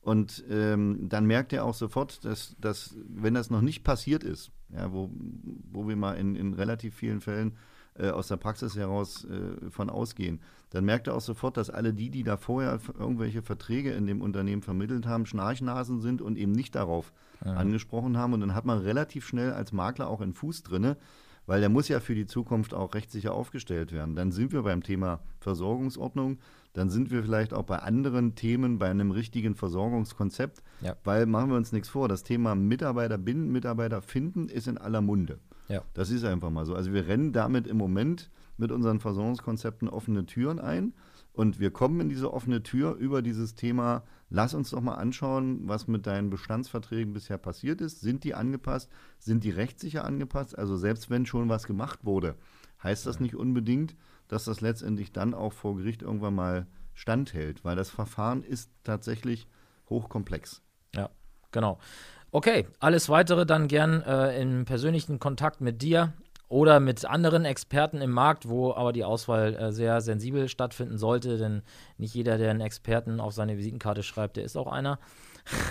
Und 0.01 0.43
ähm, 0.49 1.07
dann 1.09 1.25
merkt 1.25 1.53
er 1.53 1.65
auch 1.65 1.73
sofort, 1.73 2.23
dass, 2.25 2.55
dass, 2.59 2.95
wenn 3.07 3.33
das 3.33 3.49
noch 3.49 3.61
nicht 3.61 3.83
passiert 3.83 4.23
ist, 4.23 4.51
ja, 4.69 4.91
wo, 4.91 5.09
wo 5.71 5.87
wir 5.87 5.95
mal 5.95 6.13
in, 6.13 6.35
in 6.35 6.53
relativ 6.53 6.95
vielen 6.95 7.21
Fällen 7.21 7.53
äh, 7.97 8.09
aus 8.09 8.27
der 8.27 8.37
Praxis 8.37 8.75
heraus 8.75 9.25
äh, 9.25 9.69
von 9.69 9.89
ausgehen, 9.89 10.39
dann 10.71 10.85
merkt 10.85 11.07
er 11.07 11.15
auch 11.15 11.21
sofort, 11.21 11.57
dass 11.57 11.69
alle 11.69 11.93
die, 11.93 12.09
die 12.09 12.23
da 12.23 12.37
vorher 12.37 12.79
irgendwelche 12.97 13.41
Verträge 13.41 13.91
in 13.91 14.05
dem 14.05 14.21
Unternehmen 14.21 14.61
vermittelt 14.61 15.07
haben, 15.07 15.25
Schnarchnasen 15.25 15.99
sind 15.99 16.21
und 16.21 16.37
eben 16.37 16.51
nicht 16.51 16.75
darauf 16.75 17.11
ja. 17.43 17.53
angesprochen 17.53 18.17
haben. 18.17 18.33
Und 18.33 18.41
dann 18.41 18.53
hat 18.53 18.65
man 18.65 18.79
relativ 18.79 19.25
schnell 19.25 19.51
als 19.51 19.71
Makler 19.71 20.07
auch 20.07 20.21
einen 20.21 20.33
Fuß 20.33 20.63
drinne, 20.63 20.97
weil 21.47 21.61
der 21.61 21.69
muss 21.69 21.87
ja 21.87 21.99
für 21.99 22.13
die 22.13 22.27
Zukunft 22.27 22.75
auch 22.75 22.93
rechtssicher 22.93 23.33
aufgestellt 23.33 23.91
werden. 23.91 24.15
Dann 24.15 24.31
sind 24.31 24.53
wir 24.53 24.61
beim 24.61 24.83
Thema 24.83 25.21
Versorgungsordnung, 25.39 26.37
dann 26.73 26.91
sind 26.91 27.09
wir 27.09 27.23
vielleicht 27.23 27.53
auch 27.55 27.63
bei 27.63 27.79
anderen 27.79 28.35
Themen, 28.35 28.77
bei 28.77 28.87
einem 28.87 29.09
richtigen 29.09 29.55
Versorgungskonzept, 29.55 30.61
ja. 30.81 30.95
weil 31.03 31.25
machen 31.25 31.49
wir 31.49 31.57
uns 31.57 31.71
nichts 31.71 31.89
vor, 31.89 32.07
das 32.07 32.23
Thema 32.23 32.53
Mitarbeiter 32.53 33.17
binden, 33.17 33.51
Mitarbeiter 33.51 34.03
finden 34.03 34.47
ist 34.47 34.67
in 34.67 34.77
aller 34.77 35.01
Munde. 35.01 35.39
Ja. 35.69 35.83
Das 35.93 36.09
ist 36.09 36.25
einfach 36.25 36.49
mal 36.49 36.65
so. 36.65 36.75
Also 36.75 36.91
wir 36.93 37.07
rennen 37.07 37.31
damit 37.31 37.67
im 37.67 37.77
Moment 37.77 38.29
mit 38.57 38.71
unseren 38.71 38.99
Versorgungskonzepten 38.99 39.87
offene 39.87 40.25
Türen 40.25 40.59
ein. 40.59 40.93
Und 41.31 41.59
wir 41.59 41.71
kommen 41.71 42.01
in 42.01 42.09
diese 42.09 42.33
offene 42.33 42.63
Tür 42.63 42.95
über 42.95 43.21
dieses 43.21 43.55
Thema, 43.55 44.03
lass 44.29 44.53
uns 44.53 44.71
doch 44.71 44.81
mal 44.81 44.95
anschauen, 44.95 45.61
was 45.69 45.87
mit 45.87 46.05
deinen 46.05 46.29
Bestandsverträgen 46.29 47.13
bisher 47.13 47.37
passiert 47.37 47.79
ist. 47.79 48.01
Sind 48.01 48.25
die 48.25 48.33
angepasst? 48.33 48.89
Sind 49.19 49.45
die 49.45 49.51
rechtssicher 49.51 50.03
angepasst? 50.03 50.57
Also 50.57 50.75
selbst 50.75 51.09
wenn 51.09 51.25
schon 51.25 51.47
was 51.47 51.65
gemacht 51.65 52.03
wurde, 52.03 52.35
heißt 52.83 53.05
das 53.05 53.21
nicht 53.21 53.35
unbedingt, 53.35 53.95
dass 54.27 54.45
das 54.45 54.59
letztendlich 54.59 55.13
dann 55.13 55.33
auch 55.33 55.53
vor 55.53 55.77
Gericht 55.77 56.01
irgendwann 56.01 56.35
mal 56.35 56.67
standhält, 56.93 57.63
weil 57.63 57.77
das 57.77 57.89
Verfahren 57.89 58.43
ist 58.43 58.69
tatsächlich 58.83 59.47
hochkomplex. 59.89 60.61
Ja, 60.93 61.09
genau. 61.51 61.79
Okay, 62.31 62.67
alles 62.79 63.09
weitere 63.09 63.45
dann 63.45 63.67
gern 63.67 64.03
äh, 64.03 64.39
im 64.39 64.65
persönlichen 64.65 65.19
Kontakt 65.19 65.61
mit 65.61 65.81
dir 65.81 66.13
oder 66.47 66.79
mit 66.79 67.05
anderen 67.05 67.43
Experten 67.45 68.01
im 68.01 68.11
Markt, 68.11 68.47
wo 68.47 68.73
aber 68.73 68.93
die 68.93 69.03
Auswahl 69.03 69.55
äh, 69.55 69.71
sehr 69.71 70.01
sensibel 70.01 70.47
stattfinden 70.47 70.99
sollte, 70.99 71.37
denn 71.37 71.63
nicht 71.97 72.13
jeder, 72.13 72.37
der 72.37 72.51
einen 72.51 72.61
Experten 72.61 73.19
auf 73.19 73.33
seine 73.33 73.57
Visitenkarte 73.57 74.03
schreibt, 74.03 74.37
der 74.37 74.43
ist 74.43 74.57
auch 74.57 74.67
einer. 74.67 74.99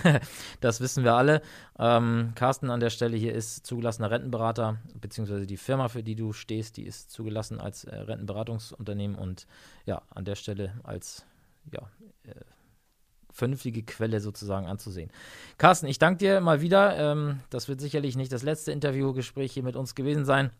das 0.61 0.81
wissen 0.81 1.05
wir 1.05 1.14
alle. 1.14 1.42
Ähm, 1.79 2.33
Carsten 2.35 2.71
an 2.71 2.81
der 2.81 2.90
Stelle 2.90 3.16
hier 3.16 3.35
ist 3.35 3.64
zugelassener 3.64 4.11
Rentenberater, 4.11 4.79
beziehungsweise 5.01 5.47
die 5.47 5.57
Firma, 5.57 5.88
für 5.88 6.03
die 6.03 6.16
du 6.16 6.33
stehst, 6.33 6.77
die 6.77 6.87
ist 6.87 7.12
zugelassen 7.12 7.61
als 7.61 7.85
äh, 7.85 7.94
Rentenberatungsunternehmen 7.94 9.16
und 9.16 9.47
ja, 9.87 10.03
an 10.11 10.25
der 10.25 10.35
Stelle 10.35 10.75
als 10.83 11.25
ja, 11.73 11.83
äh, 12.25 12.35
vernünftige 13.32 13.82
Quelle 13.82 14.20
sozusagen 14.20 14.66
anzusehen. 14.66 15.10
Carsten, 15.58 15.86
ich 15.86 15.98
danke 15.98 16.18
dir 16.18 16.40
mal 16.40 16.60
wieder. 16.60 16.96
Ähm, 16.96 17.40
das 17.50 17.68
wird 17.68 17.80
sicherlich 17.80 18.16
nicht 18.16 18.32
das 18.32 18.42
letzte 18.42 18.72
Interviewgespräch 18.72 19.52
hier 19.52 19.62
mit 19.62 19.76
uns 19.76 19.94
gewesen 19.94 20.24
sein. 20.24 20.50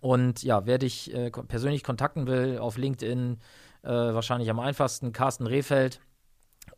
Und 0.00 0.42
ja, 0.42 0.66
wer 0.66 0.78
dich 0.78 1.12
äh, 1.14 1.30
persönlich 1.30 1.82
kontakten 1.82 2.26
will, 2.26 2.58
auf 2.58 2.76
LinkedIn 2.76 3.38
äh, 3.82 3.88
wahrscheinlich 3.88 4.50
am 4.50 4.60
einfachsten 4.60 5.12
Carsten 5.12 5.46
Rehfeld 5.46 6.00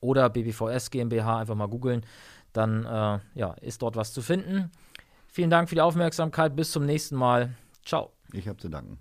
oder 0.00 0.30
BBVS 0.30 0.90
GmbH 0.90 1.40
einfach 1.40 1.54
mal 1.54 1.68
googeln. 1.68 2.04
Dann 2.52 2.84
äh, 2.84 3.18
ja, 3.34 3.52
ist 3.60 3.82
dort 3.82 3.96
was 3.96 4.12
zu 4.12 4.22
finden. 4.22 4.70
Vielen 5.26 5.50
Dank 5.50 5.68
für 5.68 5.74
die 5.74 5.80
Aufmerksamkeit. 5.80 6.56
Bis 6.56 6.72
zum 6.72 6.86
nächsten 6.86 7.16
Mal. 7.16 7.54
Ciao. 7.84 8.12
Ich 8.32 8.48
habe 8.48 8.58
zu 8.58 8.68
danken. 8.68 8.98